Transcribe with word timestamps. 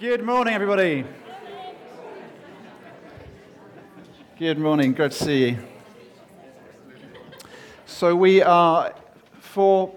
Good 0.00 0.22
morning, 0.22 0.54
everybody. 0.54 1.04
Good 4.38 4.56
morning. 4.56 4.92
Great 4.92 5.10
to 5.10 5.24
see 5.24 5.48
you. 5.48 5.58
So, 7.84 8.14
we 8.14 8.40
are 8.40 8.94
for 9.40 9.92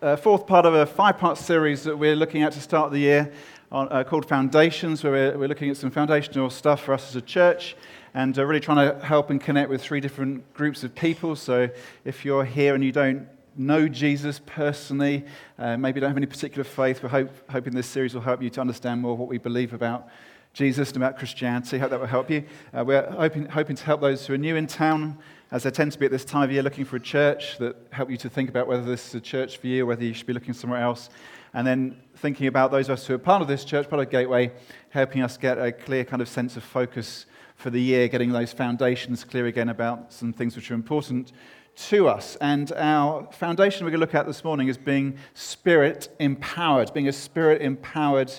uh, 0.00 0.16
fourth 0.16 0.46
part 0.46 0.64
of 0.64 0.72
a 0.72 0.86
five-part 0.86 1.36
series 1.36 1.84
that 1.84 1.94
we're 1.94 2.16
looking 2.16 2.42
at 2.42 2.52
to 2.52 2.62
start 2.62 2.92
the 2.92 3.00
year 3.00 3.30
on, 3.70 3.88
uh, 3.90 4.04
called 4.04 4.26
Foundations, 4.26 5.04
where 5.04 5.12
we're, 5.12 5.38
we're, 5.40 5.48
looking 5.48 5.68
at 5.68 5.76
some 5.76 5.90
foundational 5.90 6.48
stuff 6.48 6.82
for 6.82 6.94
us 6.94 7.10
as 7.10 7.16
a 7.16 7.20
church 7.20 7.76
and 8.14 8.38
uh, 8.38 8.46
really 8.46 8.58
trying 8.58 8.88
to 8.88 9.04
help 9.04 9.28
and 9.28 9.38
connect 9.38 9.68
with 9.68 9.82
three 9.82 10.00
different 10.00 10.50
groups 10.54 10.82
of 10.82 10.94
people. 10.94 11.36
So, 11.36 11.68
if 12.06 12.24
you're 12.24 12.46
here 12.46 12.74
and 12.74 12.82
you 12.82 12.90
don't 12.90 13.28
know 13.56 13.88
Jesus 13.88 14.40
personally, 14.44 15.24
uh, 15.58 15.76
maybe 15.76 16.00
don't 16.00 16.10
have 16.10 16.16
any 16.16 16.26
particular 16.26 16.64
faith, 16.64 17.02
we're 17.02 17.08
hope, 17.08 17.30
hoping 17.50 17.74
this 17.74 17.86
series 17.86 18.14
will 18.14 18.22
help 18.22 18.42
you 18.42 18.50
to 18.50 18.60
understand 18.60 19.00
more 19.00 19.16
what 19.16 19.28
we 19.28 19.38
believe 19.38 19.72
about 19.72 20.08
Jesus 20.52 20.88
and 20.88 20.98
about 20.98 21.18
Christianity. 21.18 21.78
Hope 21.78 21.90
that 21.90 22.00
will 22.00 22.06
help 22.06 22.30
you. 22.30 22.44
Uh, 22.76 22.84
we're 22.84 23.10
hoping, 23.10 23.46
hoping 23.46 23.76
to 23.76 23.84
help 23.84 24.00
those 24.00 24.26
who 24.26 24.34
are 24.34 24.38
new 24.38 24.56
in 24.56 24.66
town, 24.66 25.18
as 25.50 25.62
they 25.62 25.70
tend 25.70 25.92
to 25.92 25.98
be 25.98 26.06
at 26.06 26.12
this 26.12 26.24
time 26.24 26.44
of 26.44 26.52
year, 26.52 26.62
looking 26.62 26.84
for 26.84 26.96
a 26.96 27.00
church 27.00 27.58
that 27.58 27.76
help 27.90 28.10
you 28.10 28.16
to 28.18 28.28
think 28.28 28.48
about 28.48 28.66
whether 28.66 28.82
this 28.82 29.08
is 29.08 29.14
a 29.14 29.20
church 29.20 29.58
for 29.58 29.66
you 29.66 29.84
or 29.84 29.86
whether 29.86 30.04
you 30.04 30.14
should 30.14 30.26
be 30.26 30.32
looking 30.32 30.54
somewhere 30.54 30.80
else. 30.80 31.10
And 31.54 31.66
then 31.66 31.96
thinking 32.16 32.46
about 32.46 32.70
those 32.70 32.88
of 32.88 32.94
us 32.94 33.06
who 33.06 33.14
are 33.14 33.18
part 33.18 33.42
of 33.42 33.48
this 33.48 33.64
church, 33.64 33.88
part 33.88 34.02
of 34.02 34.10
Gateway, 34.10 34.52
helping 34.90 35.22
us 35.22 35.36
get 35.36 35.58
a 35.58 35.72
clear 35.72 36.04
kind 36.04 36.22
of 36.22 36.28
sense 36.28 36.56
of 36.56 36.62
focus 36.62 37.26
for 37.56 37.70
the 37.70 37.80
year, 37.80 38.08
getting 38.08 38.32
those 38.32 38.52
foundations 38.52 39.24
clear 39.24 39.46
again 39.46 39.68
about 39.68 40.12
some 40.12 40.32
things 40.32 40.56
which 40.56 40.70
are 40.70 40.74
important 40.74 41.32
to 41.74 42.08
us. 42.08 42.36
And 42.40 42.72
our 42.72 43.28
foundation 43.32 43.84
we're 43.84 43.90
going 43.90 44.00
to 44.00 44.06
look 44.06 44.14
at 44.14 44.26
this 44.26 44.44
morning 44.44 44.68
is 44.68 44.76
being 44.76 45.16
spirit 45.34 46.08
empowered, 46.18 46.92
being 46.92 47.08
a 47.08 47.12
spirit 47.12 47.62
empowered 47.62 48.32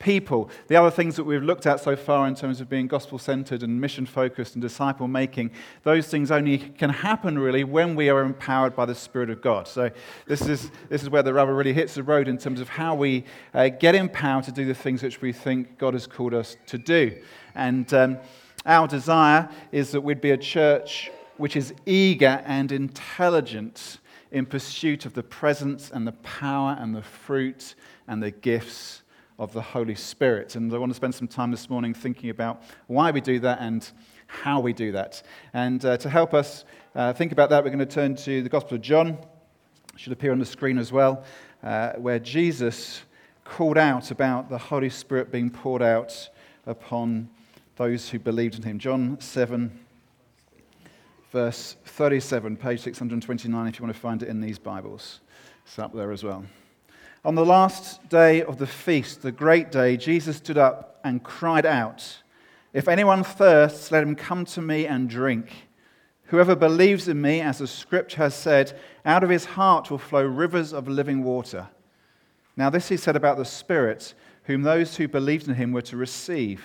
people. 0.00 0.50
The 0.66 0.76
other 0.76 0.90
things 0.90 1.14
that 1.16 1.24
we've 1.24 1.42
looked 1.42 1.66
at 1.66 1.78
so 1.78 1.94
far 1.94 2.26
in 2.26 2.34
terms 2.34 2.60
of 2.60 2.68
being 2.68 2.88
gospel 2.88 3.18
centered 3.18 3.62
and 3.62 3.80
mission 3.80 4.06
focused 4.06 4.54
and 4.54 4.62
disciple 4.62 5.06
making, 5.06 5.52
those 5.84 6.08
things 6.08 6.30
only 6.30 6.58
can 6.58 6.90
happen 6.90 7.38
really 7.38 7.62
when 7.62 7.94
we 7.94 8.08
are 8.08 8.22
empowered 8.22 8.74
by 8.74 8.86
the 8.86 8.94
Spirit 8.94 9.30
of 9.30 9.40
God. 9.40 9.68
So, 9.68 9.90
this 10.26 10.40
is, 10.48 10.70
this 10.88 11.02
is 11.02 11.10
where 11.10 11.22
the 11.22 11.34
rubber 11.34 11.54
really 11.54 11.74
hits 11.74 11.94
the 11.94 12.02
road 12.02 12.26
in 12.26 12.38
terms 12.38 12.60
of 12.60 12.68
how 12.70 12.94
we 12.94 13.24
uh, 13.54 13.68
get 13.68 13.94
empowered 13.94 14.44
to 14.44 14.52
do 14.52 14.64
the 14.64 14.74
things 14.74 15.02
which 15.02 15.20
we 15.20 15.32
think 15.32 15.78
God 15.78 15.94
has 15.94 16.06
called 16.06 16.34
us 16.34 16.56
to 16.66 16.78
do. 16.78 17.16
And 17.54 17.92
um, 17.92 18.18
our 18.64 18.88
desire 18.88 19.48
is 19.70 19.92
that 19.92 20.00
we'd 20.00 20.20
be 20.20 20.30
a 20.30 20.38
church 20.38 21.10
which 21.40 21.56
is 21.56 21.72
eager 21.86 22.42
and 22.44 22.70
intelligent 22.70 23.98
in 24.30 24.44
pursuit 24.44 25.06
of 25.06 25.14
the 25.14 25.22
presence 25.22 25.90
and 25.90 26.06
the 26.06 26.12
power 26.12 26.76
and 26.78 26.94
the 26.94 27.02
fruit 27.02 27.74
and 28.06 28.22
the 28.22 28.30
gifts 28.30 29.02
of 29.38 29.50
the 29.54 29.62
Holy 29.62 29.94
Spirit. 29.94 30.54
And 30.54 30.72
I 30.72 30.76
want 30.76 30.90
to 30.90 30.96
spend 30.96 31.14
some 31.14 31.26
time 31.26 31.50
this 31.50 31.70
morning 31.70 31.94
thinking 31.94 32.28
about 32.28 32.62
why 32.88 33.10
we 33.10 33.22
do 33.22 33.40
that 33.40 33.58
and 33.60 33.90
how 34.26 34.60
we 34.60 34.74
do 34.74 34.92
that. 34.92 35.22
And 35.54 35.82
uh, 35.82 35.96
to 35.96 36.10
help 36.10 36.34
us 36.34 36.66
uh, 36.94 37.14
think 37.14 37.32
about 37.32 37.48
that, 37.48 37.64
we're 37.64 37.70
going 37.70 37.78
to 37.78 37.86
turn 37.86 38.16
to 38.16 38.42
the 38.42 38.48
Gospel 38.50 38.74
of 38.74 38.82
John. 38.82 39.08
It 39.08 39.18
should 39.96 40.12
appear 40.12 40.32
on 40.32 40.38
the 40.38 40.44
screen 40.44 40.76
as 40.76 40.92
well, 40.92 41.24
uh, 41.62 41.92
where 41.94 42.18
Jesus 42.18 43.00
called 43.44 43.78
out 43.78 44.10
about 44.10 44.50
the 44.50 44.58
Holy 44.58 44.90
Spirit 44.90 45.32
being 45.32 45.48
poured 45.48 45.82
out 45.82 46.28
upon 46.66 47.30
those 47.76 48.10
who 48.10 48.18
believed 48.18 48.56
in 48.56 48.62
him. 48.62 48.78
John 48.78 49.18
7 49.20 49.86
verse 51.30 51.76
37, 51.84 52.56
page 52.56 52.80
629, 52.80 53.68
if 53.68 53.78
you 53.78 53.84
want 53.84 53.94
to 53.94 54.00
find 54.00 54.22
it 54.22 54.28
in 54.28 54.40
these 54.40 54.58
Bibles. 54.58 55.20
It's 55.64 55.78
up 55.78 55.94
there 55.94 56.10
as 56.10 56.24
well. 56.24 56.44
On 57.24 57.36
the 57.36 57.46
last 57.46 58.08
day 58.08 58.42
of 58.42 58.58
the 58.58 58.66
feast, 58.66 59.22
the 59.22 59.30
great 59.30 59.70
day, 59.70 59.96
Jesus 59.96 60.38
stood 60.38 60.58
up 60.58 60.98
and 61.04 61.22
cried 61.22 61.66
out, 61.66 62.22
If 62.72 62.88
anyone 62.88 63.22
thirsts, 63.22 63.92
let 63.92 64.02
him 64.02 64.16
come 64.16 64.44
to 64.46 64.60
me 64.60 64.86
and 64.86 65.08
drink. 65.08 65.68
Whoever 66.24 66.56
believes 66.56 67.06
in 67.06 67.20
me, 67.20 67.40
as 67.40 67.58
the 67.58 67.66
scripture 67.66 68.18
has 68.18 68.34
said, 68.34 68.78
out 69.04 69.22
of 69.22 69.30
his 69.30 69.44
heart 69.44 69.90
will 69.90 69.98
flow 69.98 70.24
rivers 70.24 70.72
of 70.72 70.88
living 70.88 71.22
water. 71.22 71.68
Now, 72.56 72.70
this 72.70 72.88
he 72.88 72.96
said 72.96 73.16
about 73.16 73.36
the 73.36 73.44
Spirit, 73.44 74.14
whom 74.44 74.62
those 74.62 74.96
who 74.96 75.06
believed 75.06 75.46
in 75.46 75.54
him 75.54 75.72
were 75.72 75.82
to 75.82 75.96
receive. 75.96 76.62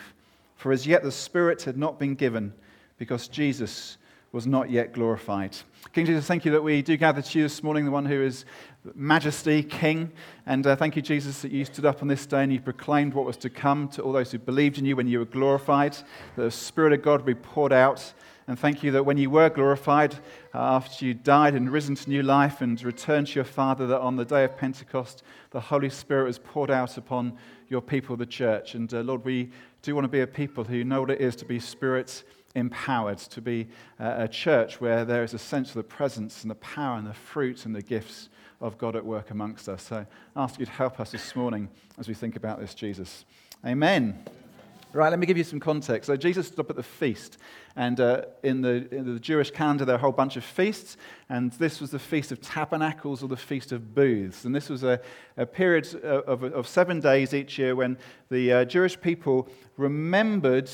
For 0.55 0.71
as 0.71 0.87
yet 0.87 1.03
the 1.03 1.11
Spirit 1.11 1.63
had 1.63 1.77
not 1.77 1.99
been 1.99 2.15
given, 2.15 2.53
because 2.97 3.27
Jesus 3.27 3.97
was 4.35 4.45
not 4.45 4.69
yet 4.69 4.91
glorified. 4.91 5.55
King 5.93 6.05
Jesus, 6.05 6.27
thank 6.27 6.43
you 6.43 6.51
that 6.51 6.61
we 6.61 6.81
do 6.81 6.97
gather 6.97 7.21
to 7.21 7.39
you 7.39 7.45
this 7.45 7.63
morning, 7.63 7.85
the 7.85 7.91
one 7.91 8.05
who 8.05 8.21
is 8.21 8.43
majesty, 8.93 9.63
king. 9.63 10.11
And 10.45 10.67
uh, 10.67 10.75
thank 10.75 10.97
you, 10.97 11.01
Jesus, 11.01 11.41
that 11.41 11.53
you 11.53 11.63
stood 11.63 11.85
up 11.85 12.01
on 12.01 12.09
this 12.09 12.25
day 12.25 12.43
and 12.43 12.51
you 12.51 12.59
proclaimed 12.59 13.13
what 13.13 13.23
was 13.23 13.37
to 13.37 13.49
come 13.49 13.87
to 13.89 14.01
all 14.01 14.11
those 14.11 14.33
who 14.33 14.37
believed 14.37 14.77
in 14.77 14.83
you 14.83 14.97
when 14.97 15.07
you 15.07 15.19
were 15.19 15.25
glorified, 15.25 15.93
that 16.35 16.41
the 16.43 16.51
Spirit 16.51 16.91
of 16.91 17.01
God 17.01 17.21
would 17.21 17.25
be 17.25 17.33
poured 17.33 17.71
out. 17.71 18.13
And 18.45 18.59
thank 18.59 18.83
you 18.83 18.91
that 18.91 19.05
when 19.05 19.17
you 19.17 19.29
were 19.29 19.49
glorified, 19.49 20.15
uh, 20.53 20.57
after 20.57 21.05
you 21.05 21.13
died 21.13 21.53
and 21.53 21.71
risen 21.71 21.95
to 21.95 22.09
new 22.09 22.21
life 22.21 22.59
and 22.59 22.83
returned 22.83 23.27
to 23.27 23.35
your 23.35 23.45
Father, 23.45 23.87
that 23.87 24.01
on 24.01 24.17
the 24.17 24.25
day 24.25 24.43
of 24.43 24.57
Pentecost, 24.57 25.23
the 25.51 25.61
Holy 25.61 25.89
Spirit 25.89 26.25
was 26.25 26.39
poured 26.39 26.69
out 26.69 26.97
upon 26.97 27.37
your 27.69 27.81
people, 27.81 28.17
the 28.17 28.25
church. 28.25 28.75
And 28.75 28.93
uh, 28.93 28.99
Lord, 28.99 29.23
we 29.23 29.49
do 29.81 29.95
want 29.95 30.03
to 30.03 30.09
be 30.09 30.19
a 30.19 30.27
people 30.27 30.65
who 30.65 30.83
know 30.83 30.99
what 30.99 31.11
it 31.11 31.21
is 31.21 31.37
to 31.37 31.45
be 31.45 31.57
spirit 31.57 32.25
empowered 32.55 33.17
to 33.17 33.41
be 33.41 33.67
a 33.99 34.27
church 34.27 34.81
where 34.81 35.05
there 35.05 35.23
is 35.23 35.33
a 35.33 35.39
sense 35.39 35.69
of 35.69 35.75
the 35.75 35.83
presence 35.83 36.41
and 36.41 36.49
the 36.49 36.55
power 36.55 36.97
and 36.97 37.05
the 37.05 37.13
fruit 37.13 37.65
and 37.65 37.75
the 37.75 37.81
gifts 37.81 38.29
of 38.61 38.77
God 38.77 38.95
at 38.95 39.05
work 39.05 39.31
amongst 39.31 39.69
us. 39.69 39.83
So 39.83 40.05
I 40.35 40.41
ask 40.41 40.59
you 40.59 40.65
to 40.65 40.71
help 40.71 40.99
us 40.99 41.11
this 41.11 41.35
morning 41.35 41.69
as 41.97 42.07
we 42.07 42.13
think 42.13 42.35
about 42.35 42.59
this, 42.59 42.73
Jesus. 42.73 43.25
Amen. 43.65 44.23
Right, 44.95 45.09
let 45.09 45.19
me 45.19 45.25
give 45.25 45.37
you 45.37 45.43
some 45.43 45.59
context. 45.59 46.07
So, 46.07 46.15
Jesus 46.15 46.47
stood 46.47 46.59
up 46.61 46.69
at 46.69 46.77
the 46.77 46.83
feast, 46.83 47.37
and 47.75 47.99
uh, 47.99 48.21
in, 48.43 48.61
the, 48.61 48.87
in, 48.95 49.13
the, 49.13 49.19
Jewish 49.19 49.51
calendar, 49.51 49.83
there 49.83 49.95
are 49.95 49.97
a 49.97 50.01
whole 50.01 50.13
bunch 50.13 50.37
of 50.37 50.45
feasts, 50.45 50.95
and 51.27 51.51
this 51.51 51.81
was 51.81 51.91
the 51.91 51.99
Feast 51.99 52.31
of 52.31 52.39
Tabernacles 52.39 53.21
or 53.21 53.27
the 53.27 53.35
Feast 53.35 53.73
of 53.73 53.93
Booths. 53.93 54.45
And 54.45 54.55
this 54.55 54.69
was 54.69 54.85
a, 54.85 55.01
a 55.35 55.45
period 55.45 55.93
of, 56.01 56.43
of, 56.43 56.65
seven 56.65 57.01
days 57.01 57.33
each 57.33 57.59
year 57.59 57.75
when 57.75 57.97
the 58.31 58.53
uh, 58.53 58.63
Jewish 58.63 58.97
people 59.01 59.49
remembered 59.75 60.71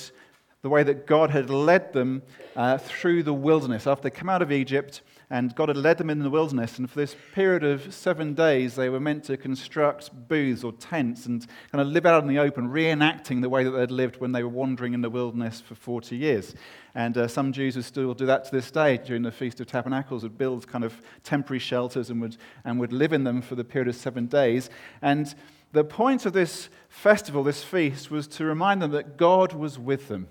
the 0.61 0.69
way 0.69 0.83
that 0.83 1.07
God 1.07 1.31
had 1.31 1.49
led 1.49 1.91
them 1.91 2.21
uh, 2.55 2.77
through 2.77 3.23
the 3.23 3.33
wilderness. 3.33 3.87
After 3.87 4.03
they 4.03 4.09
come 4.11 4.29
out 4.29 4.41
of 4.41 4.51
Egypt, 4.51 5.01
and 5.31 5.55
God 5.55 5.69
had 5.69 5.77
led 5.77 5.97
them 5.97 6.09
in 6.09 6.19
the 6.19 6.29
wilderness, 6.29 6.77
and 6.77 6.89
for 6.89 6.99
this 6.99 7.15
period 7.33 7.63
of 7.63 7.93
seven 7.93 8.33
days, 8.33 8.75
they 8.75 8.89
were 8.89 8.99
meant 8.99 9.23
to 9.23 9.37
construct 9.37 10.11
booths 10.27 10.63
or 10.63 10.73
tents 10.73 11.25
and 11.25 11.47
kind 11.71 11.81
of 11.81 11.87
live 11.87 12.05
out 12.05 12.21
in 12.21 12.29
the 12.29 12.37
open, 12.37 12.67
reenacting 12.67 13.41
the 13.41 13.49
way 13.49 13.63
that 13.63 13.71
they'd 13.71 13.91
lived 13.91 14.19
when 14.19 14.33
they 14.33 14.43
were 14.43 14.49
wandering 14.49 14.93
in 14.93 15.01
the 15.01 15.09
wilderness 15.09 15.61
for 15.61 15.73
40 15.73 16.17
years. 16.17 16.53
And 16.93 17.17
uh, 17.17 17.27
some 17.27 17.53
Jews 17.53 17.77
would 17.77 17.85
still 17.85 18.13
do 18.13 18.25
that 18.25 18.43
to 18.45 18.51
this 18.51 18.69
day 18.69 18.97
during 18.97 19.23
the 19.23 19.31
Feast 19.31 19.61
of 19.61 19.67
Tabernacles, 19.67 20.23
would 20.23 20.37
build 20.37 20.67
kind 20.67 20.83
of 20.83 21.01
temporary 21.23 21.59
shelters 21.59 22.09
and 22.09 22.21
would, 22.21 22.37
and 22.65 22.79
would 22.79 22.93
live 22.93 23.13
in 23.13 23.23
them 23.23 23.41
for 23.41 23.55
the 23.55 23.63
period 23.63 23.87
of 23.87 23.95
seven 23.95 24.27
days. 24.27 24.69
And 25.01 25.33
the 25.71 25.85
point 25.85 26.25
of 26.25 26.33
this 26.33 26.69
festival, 26.89 27.43
this 27.43 27.63
feast, 27.63 28.11
was 28.11 28.27
to 28.27 28.43
remind 28.43 28.81
them 28.81 28.91
that 28.91 29.15
God 29.15 29.53
was 29.53 29.79
with 29.79 30.09
them. 30.09 30.27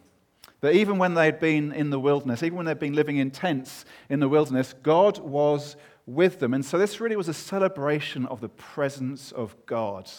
That 0.60 0.74
even 0.74 0.98
when 0.98 1.14
they'd 1.14 1.40
been 1.40 1.72
in 1.72 1.90
the 1.90 1.98
wilderness, 1.98 2.42
even 2.42 2.56
when 2.56 2.66
they'd 2.66 2.78
been 2.78 2.92
living 2.92 3.16
in 3.16 3.30
tents 3.30 3.84
in 4.08 4.20
the 4.20 4.28
wilderness, 4.28 4.74
God 4.82 5.18
was 5.18 5.76
with 6.06 6.38
them. 6.38 6.54
And 6.54 6.64
so 6.64 6.78
this 6.78 7.00
really 7.00 7.16
was 7.16 7.28
a 7.28 7.34
celebration 7.34 8.26
of 8.26 8.40
the 8.40 8.48
presence 8.48 9.32
of 9.32 9.54
God. 9.66 10.10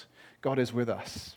God 0.41 0.57
is 0.57 0.73
with 0.73 0.89
us. 0.89 1.35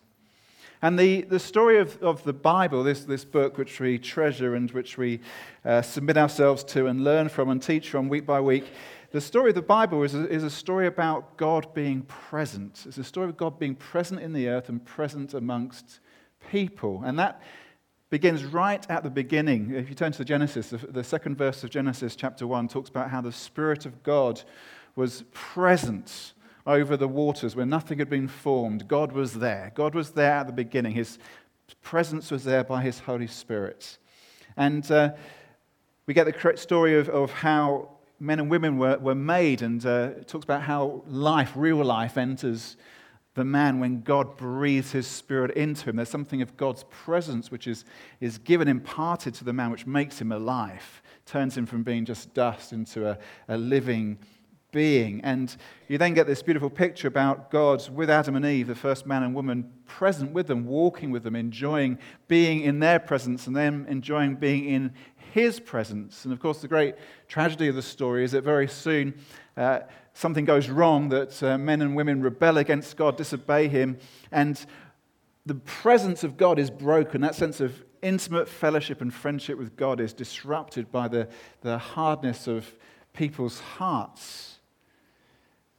And 0.80 0.98
the, 0.98 1.22
the 1.22 1.38
story 1.38 1.78
of, 1.78 2.02
of 2.02 2.22
the 2.24 2.32
Bible, 2.32 2.84
this, 2.84 3.04
this 3.04 3.24
book 3.24 3.56
which 3.56 3.80
we 3.80 3.98
treasure 3.98 4.54
and 4.54 4.70
which 4.70 4.98
we 4.98 5.20
uh, 5.64 5.80
submit 5.80 6.18
ourselves 6.18 6.62
to 6.64 6.88
and 6.88 7.02
learn 7.02 7.28
from 7.28 7.48
and 7.48 7.62
teach 7.62 7.88
from 7.88 8.08
week 8.08 8.26
by 8.26 8.40
week, 8.40 8.66
the 9.10 9.20
story 9.20 9.50
of 9.50 9.54
the 9.54 9.62
Bible 9.62 10.02
is 10.02 10.14
a, 10.14 10.28
is 10.28 10.42
a 10.42 10.50
story 10.50 10.86
about 10.86 11.36
God 11.36 11.72
being 11.72 12.02
present. 12.02 12.84
It's 12.86 12.98
a 12.98 13.04
story 13.04 13.28
of 13.28 13.36
God 13.36 13.58
being 13.58 13.76
present 13.76 14.20
in 14.20 14.32
the 14.32 14.48
earth 14.48 14.68
and 14.68 14.84
present 14.84 15.34
amongst 15.34 16.00
people. 16.50 17.02
And 17.04 17.18
that 17.18 17.40
begins 18.14 18.44
right 18.44 18.88
at 18.88 19.02
the 19.02 19.10
beginning. 19.10 19.74
If 19.74 19.88
you 19.88 19.96
turn 19.96 20.12
to 20.12 20.18
the 20.18 20.24
Genesis, 20.24 20.72
the 20.88 21.02
second 21.02 21.36
verse 21.36 21.64
of 21.64 21.70
Genesis 21.70 22.14
chapter 22.14 22.46
1 22.46 22.68
talks 22.68 22.88
about 22.88 23.10
how 23.10 23.20
the 23.20 23.32
Spirit 23.32 23.86
of 23.86 24.04
God 24.04 24.40
was 24.94 25.24
present 25.32 26.32
over 26.64 26.96
the 26.96 27.08
waters 27.08 27.56
where 27.56 27.66
nothing 27.66 27.98
had 27.98 28.08
been 28.08 28.28
formed. 28.28 28.86
God 28.86 29.10
was 29.10 29.34
there. 29.34 29.72
God 29.74 29.96
was 29.96 30.12
there 30.12 30.30
at 30.30 30.46
the 30.46 30.52
beginning. 30.52 30.92
His 30.92 31.18
presence 31.82 32.30
was 32.30 32.44
there 32.44 32.62
by 32.62 32.82
His 32.82 33.00
Holy 33.00 33.26
Spirit. 33.26 33.98
And 34.56 34.88
uh, 34.92 35.14
we 36.06 36.14
get 36.14 36.26
the 36.26 36.32
correct 36.32 36.60
story 36.60 36.96
of, 36.96 37.08
of 37.08 37.32
how 37.32 37.96
men 38.20 38.38
and 38.38 38.48
women 38.48 38.78
were, 38.78 38.96
were 38.98 39.16
made, 39.16 39.60
and 39.60 39.84
uh, 39.84 40.10
it 40.18 40.28
talks 40.28 40.44
about 40.44 40.62
how 40.62 41.02
life, 41.08 41.50
real 41.56 41.84
life, 41.84 42.16
enters 42.16 42.76
the 43.34 43.44
man 43.44 43.80
when 43.80 44.02
God 44.02 44.36
breathes 44.36 44.92
his 44.92 45.06
spirit 45.06 45.50
into 45.52 45.90
him. 45.90 45.96
There's 45.96 46.08
something 46.08 46.40
of 46.40 46.56
God's 46.56 46.84
presence 46.84 47.50
which 47.50 47.66
is, 47.66 47.84
is 48.20 48.38
given, 48.38 48.68
imparted 48.68 49.34
to 49.34 49.44
the 49.44 49.52
man, 49.52 49.70
which 49.70 49.86
makes 49.86 50.20
him 50.20 50.30
alive, 50.30 51.02
turns 51.26 51.56
him 51.56 51.66
from 51.66 51.82
being 51.82 52.04
just 52.04 52.32
dust 52.32 52.72
into 52.72 53.08
a, 53.08 53.18
a 53.48 53.56
living 53.56 54.18
being. 54.70 55.20
And 55.22 55.54
you 55.88 55.98
then 55.98 56.14
get 56.14 56.26
this 56.26 56.42
beautiful 56.42 56.70
picture 56.70 57.08
about 57.08 57.50
God 57.50 57.88
with 57.88 58.10
Adam 58.10 58.36
and 58.36 58.44
Eve, 58.44 58.68
the 58.68 58.74
first 58.74 59.06
man 59.06 59.22
and 59.22 59.34
woman, 59.34 59.72
present 59.86 60.32
with 60.32 60.46
them, 60.46 60.66
walking 60.66 61.10
with 61.10 61.22
them, 61.22 61.34
enjoying 61.34 61.98
being 62.28 62.60
in 62.60 62.80
their 62.80 62.98
presence, 62.98 63.46
and 63.46 63.56
them 63.56 63.86
enjoying 63.88 64.36
being 64.36 64.64
in 64.66 64.92
his 65.32 65.58
presence. 65.58 66.24
And 66.24 66.32
of 66.32 66.38
course, 66.38 66.60
the 66.60 66.68
great 66.68 66.94
tragedy 67.26 67.68
of 67.68 67.74
the 67.74 67.82
story 67.82 68.24
is 68.24 68.32
that 68.32 68.44
very 68.44 68.68
soon 68.68 69.14
uh, 69.56 69.80
something 70.12 70.44
goes 70.44 70.68
wrong, 70.68 71.08
that 71.10 71.42
uh, 71.42 71.58
men 71.58 71.82
and 71.82 71.94
women 71.94 72.20
rebel 72.22 72.58
against 72.58 72.96
God, 72.96 73.16
disobey 73.16 73.68
him, 73.68 73.98
and 74.32 74.64
the 75.46 75.54
presence 75.54 76.24
of 76.24 76.36
God 76.36 76.58
is 76.58 76.70
broken. 76.70 77.20
That 77.20 77.34
sense 77.34 77.60
of 77.60 77.84
intimate 78.02 78.48
fellowship 78.48 79.00
and 79.00 79.12
friendship 79.12 79.58
with 79.58 79.76
God 79.76 80.00
is 80.00 80.12
disrupted 80.12 80.90
by 80.90 81.08
the, 81.08 81.28
the 81.62 81.78
hardness 81.78 82.46
of 82.46 82.74
people's 83.12 83.60
hearts. 83.60 84.58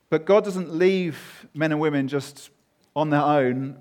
But 0.09 0.25
God 0.25 0.43
doesn't 0.43 0.73
leave 0.73 1.47
men 1.53 1.71
and 1.71 1.81
women 1.81 2.07
just 2.07 2.49
on 2.95 3.09
their 3.09 3.21
own, 3.21 3.77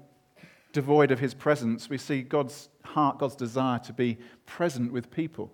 devoid 0.73 1.11
of 1.11 1.21
his 1.21 1.35
presence. 1.35 1.89
We 1.89 1.99
see 1.99 2.23
God's 2.23 2.69
heart, 2.85 3.19
God's 3.19 3.37
desire 3.37 3.79
to 3.81 3.93
be 3.93 4.19
present 4.47 4.93
with 4.93 5.11
people. 5.11 5.53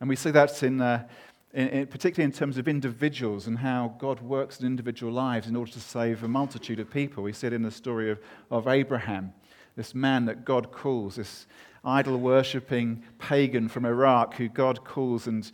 And 0.00 0.08
we 0.08 0.16
see 0.16 0.30
that 0.30 0.62
in, 0.62 0.80
uh, 0.80 1.06
in, 1.52 1.68
in, 1.68 1.86
particularly 1.86 2.24
in 2.24 2.36
terms 2.36 2.58
of 2.58 2.68
individuals 2.68 3.46
and 3.46 3.58
how 3.58 3.94
God 3.98 4.20
works 4.20 4.60
in 4.60 4.66
individual 4.66 5.12
lives 5.12 5.46
in 5.46 5.56
order 5.56 5.72
to 5.72 5.80
save 5.80 6.22
a 6.22 6.28
multitude 6.28 6.80
of 6.80 6.90
people. 6.90 7.22
We 7.22 7.32
see 7.32 7.48
it 7.48 7.52
in 7.52 7.62
the 7.62 7.70
story 7.70 8.10
of, 8.10 8.20
of 8.50 8.68
Abraham, 8.68 9.32
this 9.76 9.94
man 9.94 10.26
that 10.26 10.44
God 10.44 10.70
calls, 10.72 11.16
this 11.16 11.46
idol 11.84 12.18
worshipping 12.18 13.02
pagan 13.18 13.68
from 13.68 13.84
Iraq 13.84 14.34
who 14.34 14.48
God 14.48 14.84
calls 14.84 15.26
and 15.26 15.50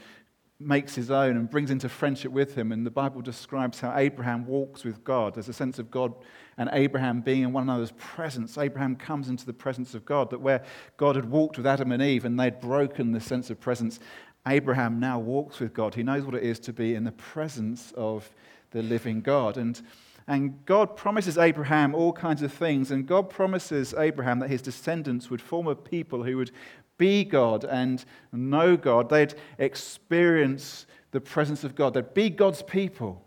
makes 0.58 0.94
his 0.94 1.10
own 1.10 1.36
and 1.36 1.50
brings 1.50 1.70
into 1.70 1.88
friendship 1.88 2.32
with 2.32 2.54
him. 2.54 2.72
And 2.72 2.84
the 2.86 2.90
Bible 2.90 3.20
describes 3.20 3.80
how 3.80 3.94
Abraham 3.94 4.46
walks 4.46 4.84
with 4.84 5.04
God. 5.04 5.34
There's 5.34 5.48
a 5.48 5.52
sense 5.52 5.78
of 5.78 5.90
God 5.90 6.14
and 6.56 6.70
Abraham 6.72 7.20
being 7.20 7.42
in 7.42 7.52
one 7.52 7.64
another's 7.64 7.92
presence. 7.92 8.56
Abraham 8.56 8.96
comes 8.96 9.28
into 9.28 9.44
the 9.44 9.52
presence 9.52 9.94
of 9.94 10.06
God, 10.06 10.30
that 10.30 10.40
where 10.40 10.62
God 10.96 11.14
had 11.14 11.30
walked 11.30 11.58
with 11.58 11.66
Adam 11.66 11.92
and 11.92 12.02
Eve 12.02 12.24
and 12.24 12.40
they'd 12.40 12.60
broken 12.60 13.12
the 13.12 13.20
sense 13.20 13.50
of 13.50 13.60
presence, 13.60 14.00
Abraham 14.46 15.00
now 15.00 15.18
walks 15.18 15.58
with 15.58 15.74
God. 15.74 15.94
He 15.94 16.02
knows 16.02 16.24
what 16.24 16.34
it 16.34 16.42
is 16.42 16.58
to 16.60 16.72
be 16.72 16.94
in 16.94 17.04
the 17.04 17.12
presence 17.12 17.92
of 17.96 18.30
the 18.70 18.82
living 18.82 19.20
God. 19.20 19.56
And, 19.56 19.80
and 20.28 20.64
God 20.66 20.96
promises 20.96 21.36
Abraham 21.38 21.94
all 21.94 22.12
kinds 22.12 22.42
of 22.42 22.52
things. 22.52 22.90
And 22.90 23.06
God 23.06 23.28
promises 23.28 23.94
Abraham 23.96 24.38
that 24.40 24.50
his 24.50 24.62
descendants 24.62 25.30
would 25.30 25.42
form 25.42 25.66
a 25.66 25.74
people 25.74 26.22
who 26.22 26.36
would 26.36 26.52
be 26.98 27.24
God 27.24 27.64
and 27.64 28.04
know 28.32 28.76
God. 28.76 29.08
They'd 29.08 29.34
experience 29.58 30.86
the 31.10 31.20
presence 31.20 31.64
of 31.64 31.74
God. 31.74 31.94
They'd 31.94 32.14
be 32.14 32.30
God's 32.30 32.62
people. 32.62 33.22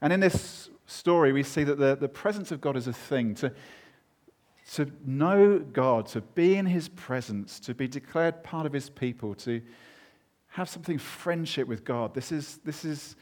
And 0.00 0.12
in 0.12 0.20
this 0.20 0.70
story, 0.86 1.32
we 1.32 1.42
see 1.42 1.64
that 1.64 1.78
the, 1.78 1.96
the 1.96 2.08
presence 2.08 2.50
of 2.50 2.60
God 2.60 2.76
is 2.76 2.86
a 2.86 2.92
thing. 2.92 3.34
To, 3.36 3.52
to 4.74 4.90
know 5.04 5.58
God, 5.58 6.06
to 6.08 6.20
be 6.20 6.56
in 6.56 6.66
his 6.66 6.88
presence, 6.88 7.60
to 7.60 7.74
be 7.74 7.88
declared 7.88 8.42
part 8.42 8.66
of 8.66 8.72
his 8.72 8.90
people, 8.90 9.34
to 9.36 9.60
have 10.56 10.70
something 10.70 10.96
friendship 10.96 11.68
with 11.68 11.84
God. 11.84 12.14
This 12.14 12.32
is, 12.32 12.60
this 12.64 12.82
is 12.82 13.14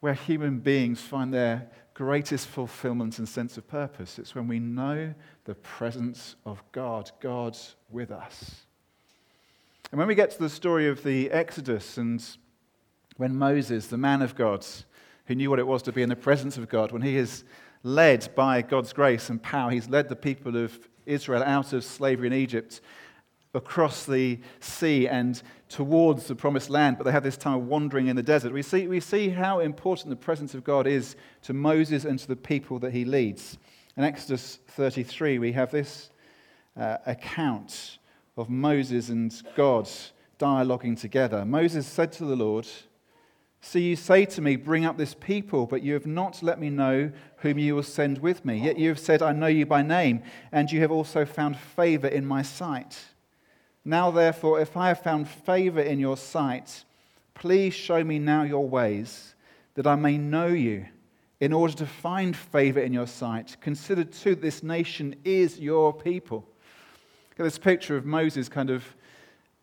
where 0.00 0.12
human 0.12 0.58
beings 0.58 1.00
find 1.00 1.32
their 1.32 1.70
greatest 1.94 2.48
fulfillment 2.48 3.18
and 3.18 3.26
sense 3.26 3.56
of 3.56 3.66
purpose. 3.66 4.18
It's 4.18 4.34
when 4.34 4.46
we 4.46 4.58
know 4.58 5.14
the 5.46 5.54
presence 5.54 6.36
of 6.44 6.62
God, 6.72 7.10
God 7.22 7.56
with 7.90 8.10
us. 8.10 8.66
And 9.90 9.98
when 9.98 10.06
we 10.06 10.14
get 10.14 10.32
to 10.32 10.38
the 10.38 10.50
story 10.50 10.86
of 10.86 11.02
the 11.02 11.30
Exodus 11.30 11.96
and 11.96 12.22
when 13.16 13.34
Moses, 13.34 13.86
the 13.86 13.96
man 13.96 14.20
of 14.20 14.34
God, 14.34 14.66
who 15.24 15.34
knew 15.34 15.48
what 15.48 15.58
it 15.58 15.66
was 15.66 15.82
to 15.84 15.92
be 15.92 16.02
in 16.02 16.10
the 16.10 16.14
presence 16.14 16.58
of 16.58 16.68
God, 16.68 16.92
when 16.92 17.00
he 17.00 17.16
is 17.16 17.44
led 17.84 18.28
by 18.34 18.60
God's 18.60 18.92
grace 18.92 19.30
and 19.30 19.42
power, 19.42 19.70
he's 19.70 19.88
led 19.88 20.10
the 20.10 20.14
people 20.14 20.62
of 20.62 20.78
Israel 21.06 21.42
out 21.42 21.72
of 21.72 21.84
slavery 21.84 22.26
in 22.26 22.34
Egypt, 22.34 22.82
across 23.54 24.04
the 24.04 24.38
sea 24.60 25.08
and 25.08 25.42
towards 25.68 26.26
the 26.26 26.34
promised 26.34 26.70
land, 26.70 26.96
but 26.96 27.04
they 27.04 27.12
have 27.12 27.24
this 27.24 27.36
time 27.36 27.54
of 27.54 27.66
wandering 27.66 28.06
in 28.06 28.16
the 28.16 28.22
desert. 28.22 28.52
We 28.52 28.62
see, 28.62 28.86
we 28.86 29.00
see 29.00 29.30
how 29.30 29.60
important 29.60 30.10
the 30.10 30.16
presence 30.16 30.54
of 30.54 30.64
God 30.64 30.86
is 30.86 31.16
to 31.42 31.52
Moses 31.52 32.04
and 32.04 32.18
to 32.18 32.28
the 32.28 32.36
people 32.36 32.78
that 32.80 32.92
he 32.92 33.04
leads. 33.04 33.58
In 33.96 34.04
Exodus 34.04 34.60
33, 34.68 35.38
we 35.38 35.52
have 35.52 35.70
this 35.70 36.10
uh, 36.76 36.98
account 37.06 37.98
of 38.36 38.48
Moses 38.48 39.08
and 39.08 39.34
God 39.56 39.88
dialoguing 40.38 40.98
together. 40.98 41.44
Moses 41.44 41.86
said 41.86 42.12
to 42.12 42.24
the 42.24 42.36
Lord, 42.36 42.66
See, 43.62 43.80
you 43.80 43.96
say 43.96 44.26
to 44.26 44.40
me, 44.40 44.54
Bring 44.54 44.84
up 44.84 44.96
this 44.96 45.14
people, 45.14 45.66
but 45.66 45.82
you 45.82 45.94
have 45.94 46.06
not 46.06 46.42
let 46.42 46.60
me 46.60 46.70
know 46.70 47.10
whom 47.38 47.58
you 47.58 47.74
will 47.74 47.82
send 47.82 48.18
with 48.18 48.44
me. 48.44 48.60
Yet 48.60 48.78
you 48.78 48.88
have 48.90 48.98
said, 48.98 49.22
I 49.22 49.32
know 49.32 49.48
you 49.48 49.66
by 49.66 49.82
name, 49.82 50.22
and 50.52 50.70
you 50.70 50.80
have 50.82 50.92
also 50.92 51.24
found 51.24 51.58
favor 51.58 52.06
in 52.06 52.24
my 52.24 52.42
sight. 52.42 52.98
Now, 53.86 54.10
therefore, 54.10 54.60
if 54.60 54.76
I 54.76 54.88
have 54.88 55.00
found 55.00 55.28
favor 55.28 55.80
in 55.80 56.00
your 56.00 56.16
sight, 56.16 56.82
please 57.34 57.72
show 57.72 58.02
me 58.02 58.18
now 58.18 58.42
your 58.42 58.68
ways, 58.68 59.36
that 59.74 59.86
I 59.86 59.94
may 59.94 60.18
know 60.18 60.48
you, 60.48 60.86
in 61.38 61.52
order 61.52 61.72
to 61.74 61.86
find 61.86 62.34
favor 62.34 62.80
in 62.80 62.92
your 62.92 63.06
sight. 63.06 63.56
Consider, 63.60 64.02
too, 64.02 64.34
that 64.34 64.42
this 64.42 64.64
nation 64.64 65.14
is 65.24 65.60
your 65.60 65.94
people. 65.94 66.38
Look 67.30 67.40
at 67.40 67.44
this 67.44 67.58
picture 67.58 67.96
of 67.96 68.04
Moses 68.04 68.48
kind 68.48 68.70
of 68.70 68.84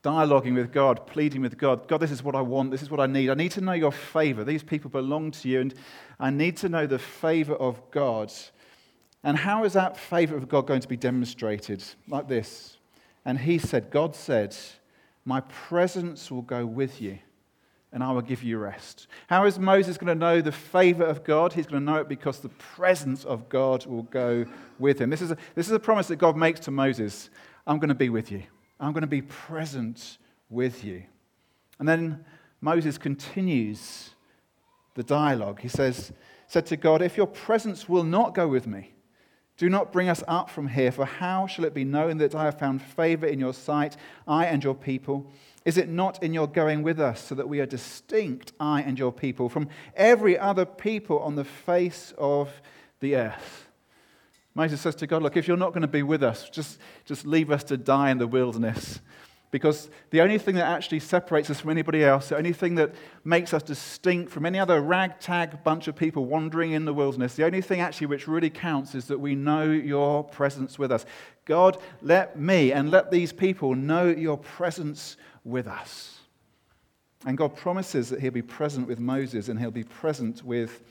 dialoguing 0.04 0.56
with 0.56 0.72
God, 0.72 1.06
pleading 1.06 1.42
with 1.42 1.58
God 1.58 1.86
God, 1.90 2.00
this 2.00 2.12
is 2.12 2.24
what 2.24 2.36
I 2.36 2.42
want, 2.42 2.72
this 2.72 2.82
is 2.82 2.90
what 2.90 3.02
I 3.02 3.08
need. 3.08 3.30
I 3.30 3.34
need 3.34 3.52
to 3.52 3.62
know 3.62 3.74
your 3.74 3.92
favor. 3.92 4.46
These 4.46 4.64
people 4.64 4.90
belong 4.90 5.32
to 5.32 5.50
you, 5.50 5.60
and 5.60 5.74
I 6.18 6.30
need 6.30 6.56
to 6.58 6.70
know 6.70 6.88
the 6.88 6.98
favor 6.98 7.56
of 7.56 7.82
God. 7.92 8.32
And 9.22 9.38
how 9.38 9.66
is 9.66 9.74
that 9.74 9.98
favor 9.98 10.38
of 10.38 10.48
God 10.48 10.66
going 10.66 10.82
to 10.82 10.88
be 10.88 10.96
demonstrated? 10.96 11.84
Like 12.08 12.30
this. 12.30 12.73
And 13.26 13.40
he 13.40 13.58
said, 13.58 13.90
God 13.90 14.16
said, 14.16 14.56
My 15.26 15.42
presence 15.42 16.30
will 16.30 16.42
go 16.42 16.66
with 16.66 17.02
you 17.02 17.20
and 17.94 18.04
I 18.04 18.12
will 18.12 18.22
give 18.22 18.42
you 18.42 18.58
rest. 18.58 19.08
How 19.28 19.46
is 19.46 19.60
Moses 19.60 19.98
going 19.98 20.08
to 20.08 20.16
know 20.16 20.42
the 20.42 20.52
favor 20.52 21.06
of 21.06 21.24
God? 21.24 21.54
He's 21.54 21.68
going 21.68 21.86
to 21.86 21.92
know 21.92 22.00
it 22.00 22.10
because 22.10 22.40
the 22.40 22.50
presence 22.50 23.24
of 23.24 23.48
God 23.50 23.86
will 23.86 24.04
go 24.04 24.46
with 24.80 25.00
him. 25.00 25.12
This 25.12 25.22
is 25.22 25.30
a, 25.30 25.38
this 25.54 25.68
is 25.68 25.74
a 25.74 25.80
promise 25.80 26.08
that 26.08 26.16
God 26.16 26.36
makes 26.36 26.60
to 26.62 26.72
Moses. 26.72 27.30
I'm 27.68 27.78
going 27.78 27.90
to 27.90 27.96
be 27.96 28.10
with 28.10 28.32
you. 28.32 28.44
I'm 28.80 28.94
going 28.94 29.02
to 29.02 29.08
be 29.08 29.22
present 29.22 30.18
with 30.50 30.84
you. 30.84 31.04
And 31.78 31.88
then 31.88 32.26
Moses 32.62 32.98
continues 32.98 34.10
the 34.96 35.04
dialogue. 35.04 35.62
He 35.62 35.68
says, 35.68 36.12
said 36.48 36.66
to 36.68 36.78
God, 36.78 37.04
If 37.04 37.16
your 37.16 37.28
presence 37.28 37.88
will 37.88 38.04
not 38.04 38.34
go 38.34 38.48
with 38.48 38.66
me, 38.66 38.94
do 39.58 39.70
not 39.70 39.92
bring 39.94 40.10
us 40.10 40.24
up 40.28 40.50
from 40.50 40.68
here, 40.68 40.92
for 40.92 41.06
how 41.06 41.46
shall 41.48 41.66
it 41.66 41.74
be 41.74 41.84
known 41.84 42.18
that 42.18 42.34
I 42.34 42.46
have 42.46 42.58
found 42.58 42.82
favor 42.82 43.28
in 43.28 43.40
your 43.40 43.54
sight, 43.54 43.96
I 44.28 44.46
and 44.46 44.64
your 44.64 44.74
people? 44.74 45.32
Is 45.64 45.78
it 45.78 45.88
not 45.88 46.22
in 46.24 46.34
your 46.34 46.48
going 46.48 46.82
with 46.82 47.00
us, 47.00 47.24
so 47.24 47.36
that 47.36 47.48
we 47.48 47.60
are 47.60 47.66
distinct, 47.66 48.52
I 48.60 48.82
and 48.82 48.98
your 48.98 49.12
people, 49.12 49.50
from 49.50 49.70
every 49.96 50.38
other 50.38 50.66
people 50.66 51.20
on 51.20 51.36
the 51.36 51.46
face 51.46 52.14
of 52.18 52.62
the 53.00 53.16
earth? 53.16 53.68
Moses 54.56 54.82
says 54.82 54.96
to 54.96 55.08
God, 55.08 55.24
Look, 55.24 55.38
if 55.38 55.48
you're 55.48 55.58
not 55.58 55.70
going 55.72 55.82
to 55.82 55.88
be 55.88 56.04
with 56.04 56.24
us, 56.24 56.50
just, 56.50 56.80
just 57.06 57.26
leave 57.26 57.50
us 57.50 57.64
to 57.66 57.78
die 57.78 58.10
in 58.10 58.18
the 58.18 58.28
wilderness. 58.28 59.02
Because 59.54 59.88
the 60.10 60.20
only 60.22 60.40
thing 60.40 60.56
that 60.56 60.66
actually 60.66 61.00
separates 61.00 61.48
us 61.52 61.60
from 61.60 61.70
anybody 61.70 62.04
else, 62.04 62.30
the 62.30 62.38
only 62.38 62.54
thing 62.54 62.74
that 62.74 62.96
makes 63.24 63.54
us 63.54 63.62
distinct 63.62 64.32
from 64.32 64.48
any 64.48 64.58
other 64.58 64.82
ragtag 64.82 65.64
bunch 65.64 65.88
of 65.88 65.96
people 65.96 66.26
wandering 66.26 66.72
in 66.72 66.86
the 66.86 66.94
wilderness, 66.94 67.36
the 67.36 67.46
only 67.46 67.62
thing 67.62 67.80
actually 67.80 68.08
which 68.08 68.28
really 68.28 68.50
counts 68.50 68.96
is 68.96 69.06
that 69.06 69.20
we 69.20 69.36
know 69.36 69.70
your 69.70 70.24
presence 70.24 70.80
with 70.80 70.92
us. 70.92 71.06
God, 71.46 71.78
let 72.02 72.36
me 72.36 72.72
and 72.72 72.90
let 72.90 73.12
these 73.12 73.32
people 73.32 73.76
know 73.76 74.08
your 74.08 74.40
presence 74.40 75.18
with 75.44 75.68
us. 75.68 76.18
And 77.24 77.38
God 77.38 77.56
promises 77.56 78.10
that 78.10 78.22
he'll 78.22 78.32
be 78.32 78.42
present 78.42 78.88
with 78.88 78.98
Moses 78.98 79.50
and 79.50 79.60
he'll 79.60 79.70
be 79.70 79.84
present 79.84 80.44
with 80.44 80.82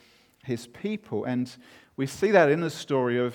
his 0.45 0.69
people. 0.69 1.25
And 1.25 1.53
we 1.97 2.07
see 2.07 2.31
that 2.31 2.49
in 2.49 2.61
the 2.61 2.71
story 2.71 3.19
of 3.19 3.35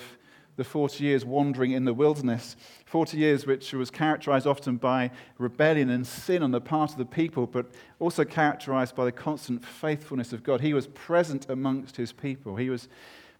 the 0.58 0.64
40 0.64 1.04
years 1.04 1.24
wandering 1.24 1.70
in 1.70 1.84
the 1.84 1.94
wilderness. 1.94 2.56
40 2.84 3.16
years 3.16 3.46
which 3.46 3.72
was 3.72 3.92
characterized 3.92 4.44
often 4.44 4.76
by 4.76 5.12
rebellion 5.38 5.88
and 5.88 6.04
sin 6.04 6.42
on 6.42 6.50
the 6.50 6.60
part 6.60 6.90
of 6.90 6.98
the 6.98 7.04
people, 7.04 7.46
but 7.46 7.66
also 8.00 8.24
characterized 8.24 8.96
by 8.96 9.04
the 9.04 9.12
constant 9.12 9.64
faithfulness 9.64 10.32
of 10.32 10.42
God. 10.42 10.60
He 10.60 10.74
was 10.74 10.88
present 10.88 11.48
amongst 11.48 11.96
his 11.96 12.12
people. 12.12 12.56
He 12.56 12.70
was 12.70 12.88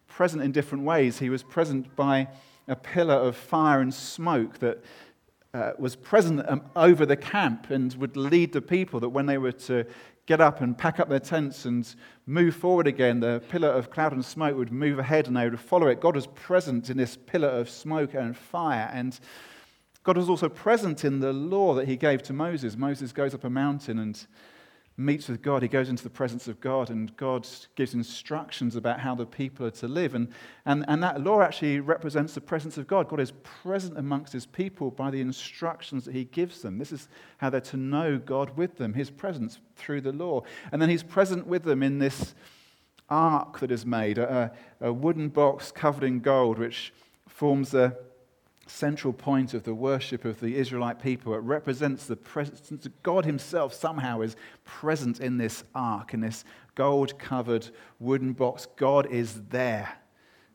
present 0.07 0.41
in 0.41 0.53
different 0.53 0.85
ways. 0.85 1.19
He 1.19 1.29
was 1.29 1.43
present 1.43 1.93
by 1.97 2.29
a 2.69 2.75
pillar 2.77 3.15
of 3.15 3.35
fire 3.35 3.81
and 3.81 3.93
smoke 3.93 4.59
that 4.59 4.81
uh, 5.53 5.71
was 5.79 5.95
present 5.95 6.47
um, 6.47 6.61
over 6.75 7.05
the 7.05 7.15
camp 7.15 7.69
and 7.69 7.93
would 7.95 8.15
lead 8.15 8.53
the 8.53 8.61
people 8.61 8.99
that 8.99 9.09
when 9.09 9.25
they 9.25 9.37
were 9.37 9.51
to 9.51 9.85
get 10.25 10.39
up 10.39 10.61
and 10.61 10.77
pack 10.77 10.99
up 10.99 11.09
their 11.09 11.19
tents 11.19 11.65
and 11.65 11.95
move 12.27 12.55
forward 12.55 12.85
again, 12.85 13.19
the 13.19 13.41
pillar 13.49 13.69
of 13.69 13.89
cloud 13.89 14.13
and 14.13 14.23
smoke 14.23 14.55
would 14.55 14.71
move 14.71 14.99
ahead 14.99 15.27
and 15.27 15.35
they 15.35 15.49
would 15.49 15.59
follow 15.59 15.87
it. 15.87 15.99
God 15.99 16.15
was 16.15 16.27
present 16.27 16.91
in 16.91 16.97
this 16.97 17.17
pillar 17.17 17.47
of 17.47 17.67
smoke 17.67 18.13
and 18.13 18.37
fire. 18.37 18.91
And 18.93 19.19
God 20.03 20.17
was 20.17 20.29
also 20.29 20.47
present 20.47 21.03
in 21.03 21.19
the 21.19 21.33
law 21.33 21.73
that 21.73 21.87
he 21.87 21.95
gave 21.95 22.21
to 22.23 22.33
Moses. 22.33 22.77
Moses 22.77 23.11
goes 23.11 23.33
up 23.33 23.43
a 23.43 23.49
mountain 23.49 23.97
and 23.97 24.27
meets 24.99 25.29
with 25.29 25.41
God, 25.41 25.61
he 25.61 25.67
goes 25.67 25.89
into 25.89 26.03
the 26.03 26.09
presence 26.09 26.47
of 26.47 26.59
God, 26.59 26.89
and 26.89 27.15
God 27.15 27.47
gives 27.75 27.93
instructions 27.93 28.75
about 28.75 28.99
how 28.99 29.15
the 29.15 29.25
people 29.25 29.65
are 29.65 29.71
to 29.71 29.87
live. 29.87 30.13
And, 30.13 30.27
and, 30.65 30.83
and 30.87 31.01
that 31.01 31.23
law 31.23 31.41
actually 31.41 31.79
represents 31.79 32.33
the 32.33 32.41
presence 32.41 32.77
of 32.77 32.85
God. 32.85 33.07
God 33.07 33.19
is 33.19 33.31
present 33.63 33.97
amongst 33.97 34.33
his 34.33 34.45
people 34.45 34.91
by 34.91 35.09
the 35.09 35.21
instructions 35.21 36.05
that 36.05 36.13
he 36.13 36.25
gives 36.25 36.61
them. 36.61 36.77
This 36.77 36.91
is 36.91 37.07
how 37.37 37.49
they're 37.49 37.61
to 37.61 37.77
know 37.77 38.17
God 38.17 38.57
with 38.57 38.77
them, 38.77 38.93
his 38.93 39.09
presence 39.09 39.59
through 39.75 40.01
the 40.01 40.11
law. 40.11 40.41
And 40.71 40.81
then 40.81 40.89
he's 40.89 41.03
present 41.03 41.47
with 41.47 41.63
them 41.63 41.81
in 41.81 41.99
this 41.99 42.35
ark 43.09 43.59
that 43.59 43.71
is 43.71 43.85
made, 43.85 44.17
a, 44.17 44.51
a 44.81 44.91
wooden 44.91 45.29
box 45.29 45.71
covered 45.71 46.03
in 46.03 46.19
gold, 46.19 46.59
which 46.59 46.93
forms 47.27 47.73
a 47.73 47.95
central 48.69 49.13
point 49.13 49.53
of 49.53 49.63
the 49.63 49.73
worship 49.73 50.25
of 50.25 50.39
the 50.39 50.55
Israelite 50.55 51.01
people. 51.01 51.33
It 51.33 51.39
represents 51.39 52.05
the 52.05 52.15
presence 52.15 52.85
of 52.85 53.03
God 53.03 53.25
Himself 53.25 53.73
somehow 53.73 54.21
is 54.21 54.35
present 54.63 55.19
in 55.19 55.37
this 55.37 55.63
ark, 55.73 56.13
in 56.13 56.21
this 56.21 56.45
gold 56.75 57.17
covered 57.19 57.67
wooden 57.99 58.33
box. 58.33 58.67
God 58.77 59.07
is 59.11 59.41
there. 59.49 59.89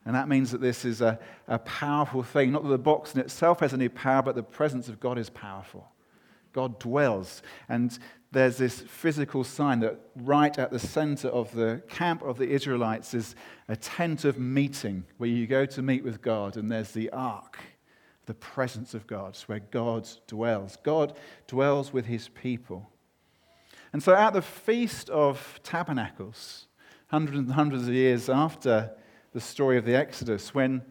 And 0.07 0.15
that 0.15 0.29
means 0.29 0.51
that 0.53 0.61
this 0.61 0.85
is 0.85 1.01
a, 1.01 1.19
a 1.49 1.59
powerful 1.59 2.23
thing. 2.23 2.53
Not 2.53 2.63
that 2.63 2.69
the 2.69 2.79
box 2.79 3.15
in 3.15 3.21
itself 3.21 3.61
has 3.61 3.73
any 3.73 3.89
power, 3.89 4.23
but 4.23 4.35
the 4.35 4.43
presence 4.43 4.89
of 4.89 5.01
God 5.01 5.19
is 5.19 5.31
powerful. 5.31 5.91
God 6.53 6.79
dwells. 6.79 7.43
And 7.69 7.99
there's 8.31 8.59
this 8.59 8.81
physical 8.81 9.45
sign 9.45 9.81
that 9.81 9.99
right 10.17 10.57
at 10.59 10.71
the 10.71 10.79
center 10.79 11.29
of 11.29 11.53
the 11.55 11.83
camp 11.89 12.23
of 12.23 12.37
the 12.37 12.49
Israelites 12.49 13.15
is 13.15 13.35
a 13.69 13.77
tent 13.77 14.25
of 14.25 14.39
meeting 14.39 15.05
where 15.17 15.31
you 15.31 15.47
go 15.47 15.65
to 15.67 15.83
meet 15.83 16.05
with 16.05 16.21
God, 16.21 16.57
and 16.57 16.71
there's 16.71 16.93
the 16.93 17.11
ark 17.11 17.59
the 18.27 18.35
presence 18.35 18.95
of 18.95 19.07
God, 19.07 19.37
where 19.47 19.61
God 19.61 20.09
dwells. 20.27 20.79
God 20.83 21.17
dwells 21.47 21.93
with 21.93 22.07
his 22.07 22.29
people. 22.29 22.91
And 23.93 24.03
so 24.03 24.15
at 24.15 24.33
the 24.33 24.43
Feast 24.43 25.11
of 25.11 25.61
Tabernacles, 25.63 26.67
hundreds 27.09 27.39
and 27.39 27.53
hundreds 27.53 27.87
of 27.87 27.95
years 27.95 28.29
after 28.29 28.91
the 29.33 29.41
story 29.41 29.77
of 29.77 29.85
the 29.85 29.95
Exodus, 29.95 30.55
when 30.55 30.83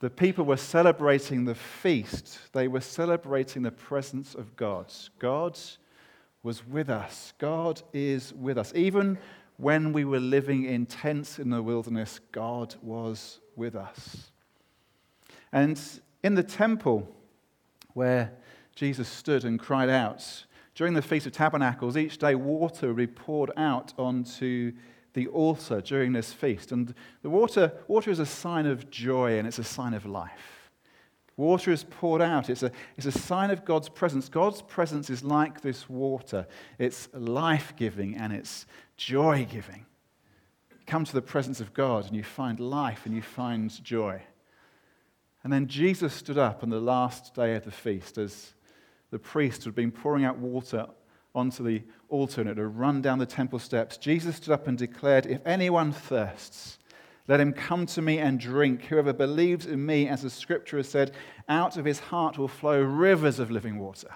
the 0.00 0.10
people 0.10 0.44
were 0.44 0.56
celebrating 0.56 1.44
the 1.44 1.54
feast, 1.54 2.38
they 2.52 2.68
were 2.68 2.80
celebrating 2.80 3.62
the 3.62 3.72
presence 3.72 4.34
of 4.34 4.54
God. 4.54 4.92
God 5.18 5.58
was 6.42 6.66
with 6.66 6.88
us. 6.88 7.32
God 7.38 7.82
is 7.92 8.32
with 8.32 8.58
us. 8.58 8.72
Even 8.76 9.18
when 9.56 9.92
we 9.92 10.04
were 10.04 10.20
living 10.20 10.64
in 10.64 10.86
tents 10.86 11.40
in 11.40 11.50
the 11.50 11.62
wilderness, 11.62 12.20
God 12.30 12.76
was 12.80 13.40
with 13.56 13.74
us. 13.74 14.30
And 15.52 15.80
in 16.22 16.34
the 16.34 16.42
temple 16.42 17.08
where 17.94 18.32
Jesus 18.74 19.08
stood 19.08 19.44
and 19.44 19.58
cried 19.58 19.88
out, 19.88 20.44
during 20.74 20.94
the 20.94 21.02
Feast 21.02 21.26
of 21.26 21.32
Tabernacles, 21.32 21.96
each 21.96 22.18
day 22.18 22.36
water 22.36 22.86
would 22.86 22.96
be 22.96 23.06
poured 23.08 23.50
out 23.56 23.92
onto 23.98 24.72
the 25.14 25.26
altar 25.26 25.80
during 25.80 26.12
this 26.12 26.32
feast. 26.32 26.70
And 26.70 26.94
the 27.22 27.30
water, 27.30 27.72
water 27.88 28.12
is 28.12 28.20
a 28.20 28.26
sign 28.26 28.66
of 28.66 28.88
joy 28.88 29.38
and 29.38 29.48
it's 29.48 29.58
a 29.58 29.64
sign 29.64 29.92
of 29.92 30.06
life. 30.06 30.70
Water 31.36 31.72
is 31.72 31.82
poured 31.82 32.22
out. 32.22 32.48
It's 32.48 32.62
a, 32.62 32.70
it's 32.96 33.06
a 33.06 33.12
sign 33.12 33.50
of 33.50 33.64
God's 33.64 33.88
presence. 33.88 34.28
God's 34.28 34.62
presence 34.62 35.10
is 35.10 35.24
like 35.24 35.60
this 35.60 35.88
water. 35.88 36.46
It's 36.78 37.08
life 37.12 37.74
giving 37.76 38.16
and 38.16 38.32
it's 38.32 38.66
joy 38.96 39.48
giving. 39.50 39.84
Come 40.86 41.04
to 41.04 41.12
the 41.12 41.22
presence 41.22 41.60
of 41.60 41.74
God 41.74 42.06
and 42.06 42.14
you 42.14 42.22
find 42.22 42.60
life 42.60 43.02
and 43.04 43.14
you 43.14 43.22
find 43.22 43.82
joy. 43.82 44.22
And 45.44 45.52
then 45.52 45.66
Jesus 45.66 46.12
stood 46.14 46.38
up 46.38 46.62
on 46.62 46.70
the 46.70 46.80
last 46.80 47.34
day 47.34 47.54
of 47.54 47.64
the 47.64 47.70
feast 47.70 48.18
as 48.18 48.54
the 49.10 49.18
priest 49.18 49.64
had 49.64 49.74
been 49.74 49.92
pouring 49.92 50.24
out 50.24 50.38
water 50.38 50.86
onto 51.34 51.62
the 51.62 51.82
altar 52.08 52.40
and 52.40 52.50
it 52.50 52.56
had 52.56 52.78
run 52.78 53.00
down 53.00 53.18
the 53.18 53.26
temple 53.26 53.58
steps. 53.58 53.96
Jesus 53.96 54.36
stood 54.36 54.52
up 54.52 54.66
and 54.66 54.76
declared, 54.76 55.26
If 55.26 55.46
anyone 55.46 55.92
thirsts, 55.92 56.78
let 57.28 57.40
him 57.40 57.52
come 57.52 57.86
to 57.86 58.02
me 58.02 58.18
and 58.18 58.40
drink. 58.40 58.84
Whoever 58.84 59.12
believes 59.12 59.66
in 59.66 59.84
me, 59.84 60.08
as 60.08 60.22
the 60.22 60.30
scripture 60.30 60.78
has 60.78 60.88
said, 60.88 61.12
out 61.48 61.76
of 61.76 61.84
his 61.84 62.00
heart 62.00 62.38
will 62.38 62.48
flow 62.48 62.82
rivers 62.82 63.38
of 63.38 63.50
living 63.50 63.78
water. 63.78 64.08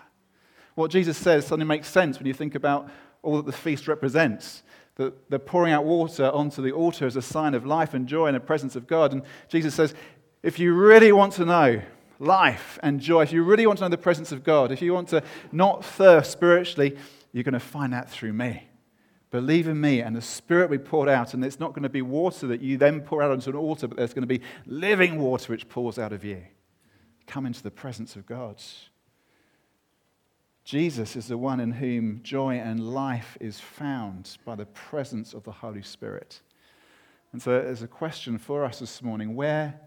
What 0.75 0.91
Jesus 0.91 1.19
says 1.19 1.47
suddenly 1.47 1.67
makes 1.67 1.89
sense 1.89 2.19
when 2.19 2.27
you 2.27 2.33
think 2.33 2.55
about 2.55 2.89
all 3.23 3.37
that 3.37 3.47
the 3.47 3.53
feast 3.53 3.87
represents. 3.87 4.63
That 4.97 5.31
the 5.31 5.39
pouring 5.39 5.73
out 5.73 5.85
water 5.85 6.31
onto 6.31 6.63
the 6.63 6.73
altar 6.73 7.07
is 7.07 7.17
a 7.17 7.23
sign 7.23 7.55
of 7.55 7.67
life 7.67 7.95
and 7.95 8.07
joy 8.07 8.29
in 8.29 8.35
the 8.35 8.41
presence 8.41 8.77
of 8.77 8.87
God. 8.87 9.13
And 9.13 9.23
Jesus 9.49 9.75
says, 9.75 9.95
if 10.43 10.59
you 10.59 10.75
really 10.75 11.13
want 11.13 11.35
to 11.35 11.45
know 11.45 11.83
life 12.19 12.79
and 12.83 13.01
joy, 13.01 13.23
if 13.23 13.33
you 13.33 13.43
really 13.43 13.67
want 13.67 13.79
to 13.79 13.85
know 13.85 13.89
the 13.89 13.99
presence 13.99 14.33
of 14.33 14.45
God, 14.45 14.73
if 14.73 14.83
you 14.83 14.93
want 14.95 15.09
to 15.09 15.23
not 15.51 15.85
thirst 15.85 16.31
spiritually, 16.31 16.97
you're 17.33 17.45
going 17.45 17.53
to 17.55 17.61
find 17.61 17.93
that 17.93 18.11
through 18.11 18.33
me. 18.33 18.69
Believe 19.31 19.67
in 19.67 19.81
me, 19.81 20.01
and 20.01 20.15
the 20.15 20.21
Spirit 20.21 20.69
we 20.69 20.77
poured 20.77 21.09
out, 21.09 21.33
and 21.33 21.43
it's 21.43 21.59
not 21.59 21.71
going 21.71 21.85
to 21.85 21.89
be 21.89 22.03
water 22.03 22.47
that 22.49 22.61
you 22.61 22.77
then 22.77 23.01
pour 23.01 23.23
out 23.23 23.31
onto 23.31 23.49
an 23.49 23.57
altar, 23.57 23.89
but 23.89 23.97
there's 23.97 24.13
going 24.13 24.29
to 24.29 24.39
be 24.39 24.43
living 24.67 25.19
water 25.19 25.53
which 25.53 25.69
pours 25.71 25.99
out 25.99 26.13
of 26.13 26.23
you. 26.23 26.43
Come 27.27 27.47
into 27.47 27.63
the 27.63 27.71
presence 27.71 28.15
of 28.15 28.27
God. 28.27 28.63
Jesus 30.65 31.17
is 31.17 31.29
the 31.29 31.39
one 31.39 31.61
in 31.61 31.73
whom 31.73 32.21
joy 32.23 32.57
and 32.57 32.93
life 32.93 33.39
is 33.41 33.59
found 33.59 34.37
by 34.45 34.55
the 34.55 34.67
presence 34.67 35.33
of 35.33 35.45
the 35.45 35.51
Holy 35.51 35.83
Spirit. 35.83 36.41
And 37.33 37.41
so 37.41 37.53
there's 37.53 37.83
a 37.83 37.89
question 37.89 38.37
for 38.37 38.65
us 38.65 38.81
this 38.81 39.03
morning 39.03 39.35
where 39.35 39.81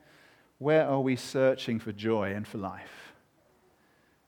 where 0.58 0.88
are 0.88 1.02
we 1.02 1.16
searching 1.16 1.80
for 1.80 1.92
joy 1.92 2.34
and 2.34 2.48
for 2.48 2.58
life? 2.58 3.14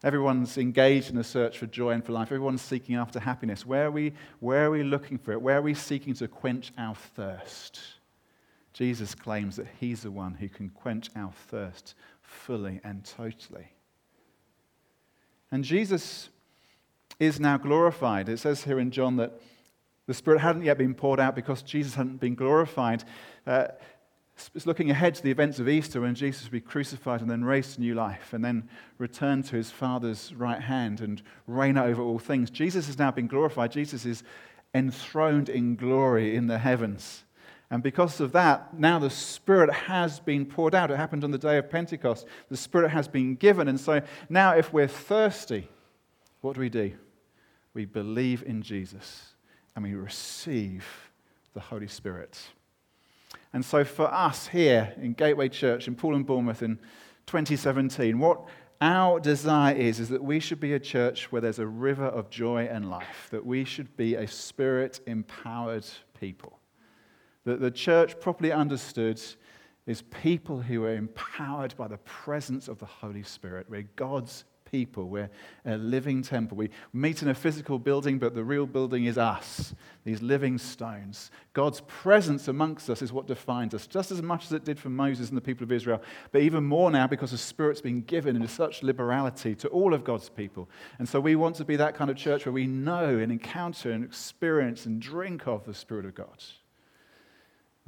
Everyone's 0.04 0.58
engaged 0.58 1.10
in 1.10 1.18
a 1.18 1.24
search 1.24 1.58
for 1.58 1.66
joy 1.66 1.92
and 1.92 2.06
for 2.06 2.12
life. 2.12 2.28
Everyone's 2.28 2.62
seeking 2.62 2.96
after 2.96 3.20
happiness. 3.20 3.66
Where 3.66 3.88
are 3.88 3.92
we, 3.92 4.14
where 4.40 4.66
are 4.66 4.72
we 4.72 4.84
looking 4.84 5.18
for 5.18 5.32
it? 5.32 5.42
Where 5.42 5.58
are 5.58 5.62
we 5.62 5.74
seeking 5.74 6.14
to 6.16 6.28
quench 6.28 6.72
our 6.78 6.94
thirst? 6.94 7.80
Jesus 8.74 9.16
claims 9.16 9.56
that 9.56 9.68
he's 9.80 10.02
the 10.02 10.12
one 10.12 10.36
who 10.36 10.50
can 10.50 10.70
quench 10.70 11.10
our 11.16 11.32
thirst 11.48 11.96
fully 12.22 12.80
and 12.84 13.04
totally. 13.04 13.72
And 15.52 15.64
Jesus 15.64 16.30
is 17.20 17.40
now 17.40 17.58
glorified. 17.58 18.30
It 18.30 18.38
says 18.38 18.64
here 18.64 18.80
in 18.80 18.92
John 18.92 19.16
that 19.16 19.42
the 20.06 20.14
Spirit 20.14 20.42
hadn't 20.42 20.64
yet 20.64 20.78
been 20.78 20.94
poured 20.94 21.20
out 21.20 21.36
because 21.36 21.64
Jesus 21.64 21.96
hadn't 21.96 22.18
been 22.18 22.36
glorified. 22.36 23.04
Uh, 23.48 23.70
it's 24.54 24.66
looking 24.66 24.92
ahead 24.92 25.16
to 25.16 25.24
the 25.24 25.32
events 25.32 25.60
of 25.60 25.68
Easter 25.68 26.02
when 26.02 26.16
Jesus 26.16 26.44
will 26.44 26.52
be 26.52 26.62
crucified 26.62 27.22
and 27.22 27.30
then 27.30 27.44
raised 27.44 27.76
to 27.76 27.82
new 27.82 27.96
life 27.96 28.34
and 28.34 28.46
then 28.46 28.70
return 28.98 29.42
to 29.44 29.56
his 29.56 29.72
Father's 29.72 30.34
right 30.34 30.62
hand 30.62 31.02
and 31.02 31.22
reign 31.48 31.78
over 31.78 32.02
all 32.02 32.20
things. 32.20 32.50
Jesus 32.50 32.88
has 32.88 33.00
now 33.00 33.12
been 33.12 33.28
glorified. 33.28 33.72
Jesus 33.72 34.06
is 34.06 34.24
enthroned 34.74 35.50
in 35.50 35.76
glory 35.76 36.36
in 36.36 36.48
the 36.48 36.60
heavens. 36.60 37.24
And 37.70 37.84
because 37.84 38.22
of 38.22 38.32
that, 38.32 38.78
now 38.78 39.00
the 39.00 39.10
Spirit 39.10 39.74
has 39.74 40.20
been 40.20 40.46
poured 40.46 40.74
out. 40.74 40.92
It 40.92 40.98
happened 40.98 41.24
on 41.24 41.32
the 41.32 41.38
day 41.38 41.58
of 41.58 41.70
Pentecost. 41.70 42.26
The 42.50 42.58
Spirit 42.58 42.92
has 42.92 43.08
been 43.08 43.36
given. 43.36 43.68
And 43.68 43.80
so 43.80 44.02
now, 44.30 44.56
if 44.56 44.72
we're 44.72 44.88
thirsty, 44.88 45.68
what 46.42 46.54
do 46.54 46.62
we 46.62 46.70
do? 46.70 46.94
We 47.74 47.86
believe 47.86 48.44
in 48.44 48.62
Jesus 48.62 49.34
and 49.76 49.84
we 49.84 49.96
receive 49.96 50.86
the 51.54 51.60
Holy 51.60 51.88
Spirit. 51.88 52.40
And 53.58 53.66
so, 53.66 53.84
for 53.84 54.06
us 54.14 54.50
here 54.50 54.94
in 55.02 55.14
Gateway 55.14 55.50
Church 55.50 55.88
in 55.88 55.96
Poole 55.96 56.14
and 56.14 56.28
Bournemouth 56.28 56.62
in 56.62 56.78
2017, 57.26 58.20
what 58.20 58.48
our 58.82 59.20
desire 59.20 59.74
is, 59.74 60.00
is 60.00 60.10
that 60.10 60.24
we 60.24 60.40
should 60.40 60.60
be 60.60 60.74
a 60.74 60.80
church 60.80 61.32
where 61.32 61.42
there's 61.42 61.58
a 61.58 61.66
river 61.66 62.06
of 62.06 62.30
joy 62.30 62.68
and 62.68 62.88
life, 62.88 63.30
that 63.32 63.44
we 63.44 63.66
should 63.66 63.98
be 63.98 64.14
a 64.14 64.28
spirit 64.28 65.00
empowered 65.08 65.88
people. 66.20 66.60
That 67.46 67.60
the 67.60 67.72
church, 67.72 68.20
properly 68.20 68.52
understood, 68.52 69.20
is 69.88 70.04
people 70.04 70.62
who 70.62 70.84
are 70.84 70.94
empowered 70.94 71.76
by 71.76 71.88
the 71.88 71.98
presence 71.98 72.68
of 72.68 72.78
the 72.78 72.86
Holy 72.86 73.24
Spirit, 73.24 73.68
where 73.72 73.88
God's 73.96 74.46
people. 74.72 75.06
We're 75.06 75.30
a 75.66 75.78
living 75.78 76.22
temple. 76.22 76.58
We 76.58 76.70
meet 76.94 77.22
in 77.22 77.30
a 77.30 77.34
physical 77.34 77.80
building, 77.80 78.20
but 78.20 78.36
the 78.36 78.44
real 78.44 78.66
building 78.66 79.06
is 79.06 79.18
us, 79.18 79.74
these 80.04 80.22
living 80.22 80.58
stones. 80.58 81.32
God's 81.54 81.82
presence 81.88 82.48
amongst 82.48 82.90
us 82.90 83.02
is 83.02 83.12
what 83.12 83.28
defines 83.28 83.74
us, 83.74 83.88
just 83.88 84.12
as 84.12 84.22
much 84.22 84.46
as 84.46 84.52
it 84.52 84.66
did 84.66 84.80
for 84.80 84.90
Moses 84.90 85.30
and 85.30 85.38
the 85.38 85.42
people 85.42 85.64
of 85.64 85.72
Israel, 85.72 86.02
but 86.32 86.42
even 86.42 86.64
more 86.64 86.92
now 86.92 87.08
because 87.08 87.32
the 87.32 87.38
Spirit's 87.38 87.82
been 87.82 88.02
given 88.02 88.36
in 88.36 88.48
such 88.48 88.84
liberality 88.84 89.56
to 89.56 89.68
all 89.70 89.94
of 89.94 90.04
God's 90.04 90.30
people. 90.30 90.70
And 91.00 91.08
so 91.08 91.20
we 91.20 91.36
want 91.36 91.56
to 91.58 91.66
be 91.66 91.76
that 91.78 91.96
kind 91.96 92.10
of 92.10 92.18
church 92.18 92.46
where 92.46 92.54
we 92.54 92.68
know 92.68 93.18
and 93.18 93.32
encounter 93.32 93.92
and 93.92 94.04
experience 94.04 94.86
and 94.86 95.02
drink 95.02 95.48
of 95.48 95.66
the 95.66 95.74
Spirit 95.74 96.06
of 96.06 96.16
God. 96.16 96.44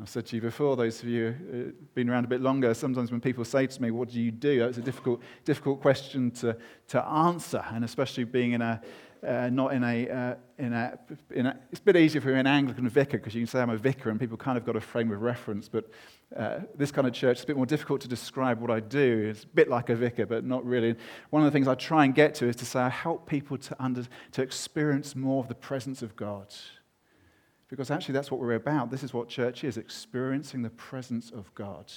I've 0.01 0.07
said 0.07 0.25
to 0.27 0.35
you 0.37 0.41
before, 0.41 0.77
those 0.77 1.03
of 1.03 1.09
you 1.09 1.31
who've 1.51 1.93
been 1.93 2.09
around 2.09 2.23
a 2.23 2.29
bit 2.29 2.39
longer, 2.39 2.73
sometimes 2.73 3.11
when 3.11 3.19
people 3.19 3.43
say 3.43 3.67
to 3.67 3.81
me, 3.81 3.91
What 3.91 4.09
do 4.09 4.19
you 4.19 4.31
do? 4.31 4.65
It's 4.65 4.77
a 4.77 4.81
difficult, 4.81 5.21
difficult 5.43 5.81
question 5.81 6.31
to, 6.31 6.55
to 6.89 7.05
answer, 7.05 7.63
and 7.73 7.83
especially 7.83 8.23
being 8.23 8.53
in 8.53 8.61
a, 8.61 8.81
uh, 9.27 9.49
not 9.51 9.73
in 9.73 9.83
a, 9.83 10.09
uh, 10.09 10.35
in, 10.57 10.71
a, 10.71 10.97
in 11.31 11.45
a, 11.47 11.59
it's 11.71 11.81
a 11.81 11.83
bit 11.83 11.97
easier 11.97 12.21
you're 12.21 12.35
an 12.35 12.47
Anglican 12.47 12.87
vicar 12.87 13.17
because 13.17 13.35
you 13.35 13.41
can 13.41 13.47
say 13.47 13.59
I'm 13.59 13.69
a 13.69 13.77
vicar 13.77 14.09
and 14.09 14.17
people 14.17 14.37
kind 14.37 14.57
of 14.57 14.65
got 14.65 14.77
a 14.77 14.81
frame 14.81 15.11
of 15.11 15.21
reference. 15.21 15.67
But 15.67 15.89
uh, 16.33 16.59
this 16.75 16.91
kind 16.91 17.05
of 17.05 17.11
church, 17.11 17.37
it's 17.37 17.43
a 17.43 17.47
bit 17.47 17.57
more 17.57 17.65
difficult 17.65 17.99
to 18.01 18.07
describe 18.07 18.61
what 18.61 18.71
I 18.71 18.79
do. 18.79 19.27
It's 19.29 19.43
a 19.43 19.47
bit 19.47 19.67
like 19.67 19.89
a 19.89 19.95
vicar, 19.95 20.25
but 20.25 20.45
not 20.45 20.65
really. 20.65 20.95
One 21.31 21.41
of 21.41 21.45
the 21.45 21.51
things 21.51 21.67
I 21.67 21.75
try 21.75 22.05
and 22.05 22.15
get 22.15 22.35
to 22.35 22.47
is 22.47 22.55
to 22.57 22.65
say 22.65 22.79
I 22.79 22.89
help 22.89 23.27
people 23.27 23.57
to, 23.57 23.75
under, 23.83 24.05
to 24.31 24.41
experience 24.41 25.15
more 25.15 25.41
of 25.41 25.49
the 25.49 25.55
presence 25.55 26.01
of 26.01 26.15
God. 26.15 26.53
Because 27.69 27.91
actually, 27.91 28.13
that's 28.13 28.31
what 28.31 28.39
we're 28.39 28.55
about. 28.55 28.89
This 28.89 29.03
is 29.03 29.13
what 29.13 29.29
church 29.29 29.63
is 29.63 29.77
experiencing 29.77 30.63
the 30.63 30.71
presence 30.71 31.29
of 31.29 31.53
God. 31.53 31.91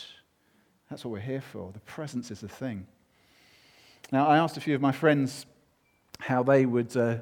That's 0.91 1.05
what 1.05 1.13
we're 1.13 1.21
here 1.21 1.41
for. 1.41 1.73
The 1.73 1.81
presence 1.81 2.31
is 2.31 2.41
the 2.41 2.49
thing. 2.49 2.87
Now, 4.13 4.27
I 4.27 4.37
asked 4.37 4.59
a 4.59 4.61
few 4.61 4.75
of 4.75 4.83
my 4.83 4.93
friends 4.93 5.47
how 6.21 6.43
they 6.43 6.67
would, 6.67 6.95
uh, 6.95 7.17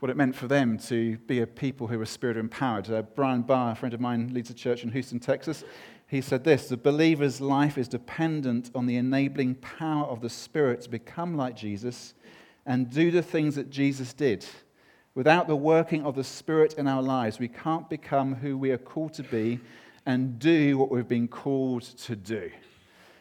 what 0.00 0.10
it 0.10 0.16
meant 0.16 0.34
for 0.34 0.48
them 0.48 0.76
to 0.78 1.16
be 1.18 1.40
a 1.40 1.46
people 1.46 1.86
who 1.86 1.98
were 1.98 2.06
spirit 2.06 2.36
empowered. 2.36 2.90
Uh, 2.90 3.02
Brian 3.02 3.42
Barr, 3.42 3.72
a 3.72 3.74
friend 3.76 3.94
of 3.94 4.00
mine, 4.00 4.34
leads 4.34 4.50
a 4.50 4.54
church 4.54 4.82
in 4.82 4.90
Houston, 4.90 5.20
Texas. 5.20 5.62
He 6.08 6.20
said 6.20 6.42
this 6.42 6.68
The 6.68 6.76
believer's 6.76 7.40
life 7.40 7.78
is 7.78 7.86
dependent 7.86 8.72
on 8.74 8.86
the 8.86 8.96
enabling 8.96 9.54
power 9.56 10.06
of 10.06 10.20
the 10.20 10.28
Spirit 10.28 10.80
to 10.82 10.90
become 10.90 11.36
like 11.36 11.54
Jesus 11.54 12.14
and 12.66 12.90
do 12.90 13.12
the 13.12 13.22
things 13.22 13.54
that 13.54 13.70
Jesus 13.70 14.12
did. 14.12 14.44
Without 15.14 15.46
the 15.46 15.56
working 15.56 16.04
of 16.04 16.16
the 16.16 16.24
Spirit 16.24 16.74
in 16.74 16.88
our 16.88 17.02
lives, 17.02 17.38
we 17.38 17.48
can't 17.48 17.88
become 17.88 18.34
who 18.34 18.58
we 18.58 18.72
are 18.72 18.78
called 18.78 19.14
to 19.14 19.22
be 19.22 19.60
and 20.06 20.38
do 20.38 20.76
what 20.76 20.90
we've 20.90 21.08
been 21.08 21.28
called 21.28 21.82
to 21.82 22.16
do. 22.16 22.50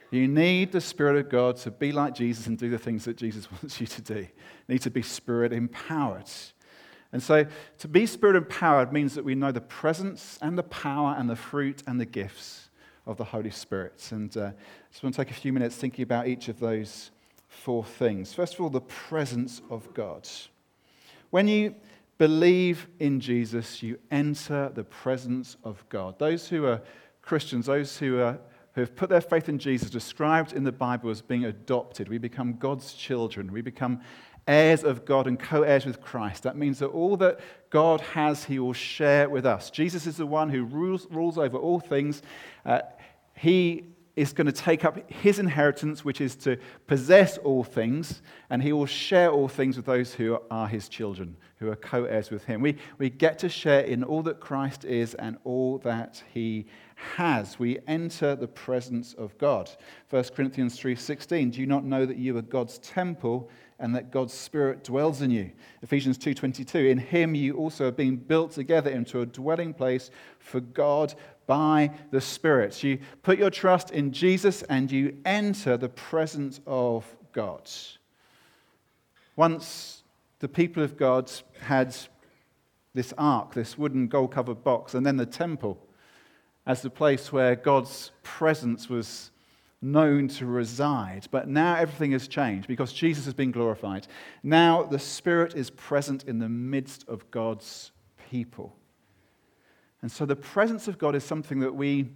You 0.09 0.27
need 0.27 0.71
the 0.71 0.81
Spirit 0.81 1.17
of 1.17 1.29
God 1.29 1.57
to 1.57 1.71
be 1.71 1.91
like 1.91 2.13
Jesus 2.13 2.47
and 2.47 2.57
do 2.57 2.69
the 2.69 2.77
things 2.77 3.05
that 3.05 3.17
Jesus 3.17 3.51
wants 3.51 3.79
you 3.79 3.88
to 3.88 4.01
do. 4.01 4.19
You 4.19 4.27
need 4.67 4.81
to 4.81 4.91
be 4.91 5.01
Spirit 5.01 5.53
empowered. 5.53 6.29
And 7.12 7.21
so 7.21 7.45
to 7.77 7.88
be 7.88 8.05
Spirit 8.07 8.35
empowered 8.35 8.91
means 8.91 9.13
that 9.13 9.23
we 9.23 9.35
know 9.35 9.51
the 9.51 9.62
presence 9.62 10.39
and 10.41 10.57
the 10.57 10.63
power 10.63 11.15
and 11.17 11.29
the 11.29 11.35
fruit 11.35 11.83
and 11.85 12.00
the 12.00 12.05
gifts 12.05 12.69
of 13.05 13.17
the 13.17 13.23
Holy 13.23 13.51
Spirit. 13.51 14.07
And 14.12 14.35
uh, 14.35 14.45
I 14.45 14.53
just 14.91 15.03
want 15.03 15.15
to 15.15 15.23
take 15.23 15.31
a 15.31 15.39
few 15.39 15.53
minutes 15.53 15.75
thinking 15.75 16.03
about 16.03 16.27
each 16.27 16.47
of 16.47 16.59
those 16.59 17.12
four 17.47 17.83
things. 17.83 18.33
First 18.33 18.55
of 18.55 18.62
all, 18.62 18.69
the 18.69 18.81
presence 18.81 19.62
of 19.69 19.93
God. 19.93 20.27
When 21.33 21.47
you 21.47 21.73
believe 22.19 22.87
in 22.99 23.19
Jesus, 23.19 23.81
you 23.81 23.97
enter 24.11 24.71
the 24.71 24.83
presence 24.83 25.57
of 25.63 25.83
God. 25.89 26.19
Those 26.19 26.47
who 26.47 26.67
are 26.67 26.79
Christians, 27.23 27.65
those 27.65 27.97
who 27.97 28.19
are 28.19 28.37
who 28.75 28.81
have 28.81 28.95
put 28.95 29.09
their 29.09 29.19
faith 29.19 29.49
in 29.49 29.57
Jesus, 29.57 29.89
described 29.89 30.53
in 30.53 30.63
the 30.63 30.71
Bible 30.71 31.09
as 31.09 31.23
being 31.23 31.45
adopted. 31.45 32.07
We 32.07 32.19
become 32.19 32.57
God's 32.57 32.93
children. 32.93 33.51
We 33.51 33.61
become 33.61 34.01
heirs 34.47 34.83
of 34.83 35.05
God 35.05 35.25
and 35.25 35.39
co 35.39 35.63
heirs 35.63 35.87
with 35.87 36.01
Christ. 36.01 36.43
That 36.43 36.55
means 36.55 36.77
that 36.77 36.89
all 36.89 37.17
that 37.17 37.39
God 37.71 38.01
has, 38.01 38.43
He 38.43 38.59
will 38.59 38.73
share 38.73 39.27
with 39.27 39.47
us. 39.47 39.71
Jesus 39.71 40.05
is 40.05 40.17
the 40.17 40.27
one 40.27 40.51
who 40.51 40.63
rules, 40.63 41.07
rules 41.09 41.39
over 41.39 41.57
all 41.57 41.79
things. 41.79 42.21
Uh, 42.63 42.81
he 43.33 43.85
is 44.15 44.32
going 44.32 44.46
to 44.46 44.53
take 44.53 44.86
up 44.86 45.10
his 45.10 45.39
inheritance, 45.39 46.05
which 46.05 46.22
is 46.22 46.36
to 46.36 46.58
possess 46.86 47.38
all 47.39 47.63
things, 47.63 48.22
and 48.50 48.62
he 48.62 48.72
will 48.72 48.86
share 48.86 49.32
all 49.32 49.48
things 49.48 49.75
with 49.75 49.86
those 49.86 50.13
who 50.13 50.38
are 50.51 50.67
his 50.67 50.88
children, 50.88 51.36
who 51.58 51.70
are 51.70 51.75
co 51.75 52.03
heirs 52.03 52.29
with 52.29 52.43
him. 52.46 52.62
We, 52.62 52.77
we 53.00 53.10
get 53.10 53.39
to 53.39 53.50
share 53.50 53.82
in 53.82 54.03
all 54.03 54.22
that 54.24 54.39
Christ 54.39 54.86
is 54.86 55.15
and 55.15 55.38
all 55.43 55.79
that 55.79 56.24
he 56.32 56.67
has. 57.15 57.58
We 57.58 57.79
enter 57.88 58.36
the 58.36 58.48
presence 58.48 59.13
of 59.15 59.38
God. 59.39 59.70
1 60.10 60.24
Corinthians 60.36 60.79
3:16, 60.79 61.51
do 61.51 61.60
you 61.60 61.67
not 61.67 61.84
know 61.84 62.05
that 62.05 62.17
you 62.17 62.38
are 62.38 62.41
God's 62.43 62.77
temple 62.79 63.50
and 63.83 63.93
that 63.93 64.11
God's 64.11 64.33
spirit 64.33 64.85
dwells 64.85 65.21
in 65.21 65.29
you? 65.29 65.51
Ephesians 65.81 66.17
2:22, 66.17 66.89
in 66.89 66.97
him 66.97 67.35
you 67.35 67.57
also 67.57 67.89
are 67.89 67.91
being 67.91 68.15
built 68.15 68.53
together 68.53 68.89
into 68.89 69.19
a 69.19 69.25
dwelling 69.25 69.73
place 69.73 70.09
for 70.39 70.61
God 70.61 71.13
by 71.47 71.91
the 72.09 72.21
Spirit. 72.21 72.81
You 72.81 72.99
put 73.23 73.37
your 73.37 73.49
trust 73.49 73.91
in 73.91 74.13
Jesus 74.13 74.63
and 74.63 74.89
you 74.89 75.17
enter 75.25 75.75
the 75.75 75.89
presence 75.89 76.61
of 76.65 77.13
God. 77.33 77.69
Once 79.35 80.03
the 80.39 80.47
people 80.47 80.81
of 80.81 80.95
God 80.95 81.29
had 81.59 81.93
this 82.93 83.13
ark, 83.17 83.53
this 83.53 83.77
wooden 83.77 84.07
gold 84.07 84.31
covered 84.31 84.63
box, 84.63 84.93
and 84.93 85.05
then 85.05 85.17
the 85.17 85.25
temple 85.25 85.77
as 86.65 86.81
the 86.81 86.89
place 86.89 87.33
where 87.33 87.57
God's 87.57 88.11
presence 88.23 88.87
was 88.87 89.31
known 89.83 90.27
to 90.29 90.45
reside. 90.45 91.27
But 91.29 91.47
now 91.47 91.75
everything 91.75 92.13
has 92.13 92.27
changed 92.27 92.67
because 92.67 92.93
Jesus 92.93 93.25
has 93.25 93.33
been 93.33 93.51
glorified. 93.51 94.07
Now 94.41 94.83
the 94.83 94.99
Spirit 94.99 95.55
is 95.55 95.69
present 95.69 96.23
in 96.23 96.39
the 96.39 96.49
midst 96.49 97.07
of 97.07 97.29
God's 97.29 97.91
people. 98.31 98.75
And 100.01 100.11
so 100.11 100.25
the 100.25 100.35
presence 100.35 100.87
of 100.87 100.98
God 100.98 101.15
is 101.15 101.24
something 101.24 101.59
that 101.59 101.75
we, 101.75 102.09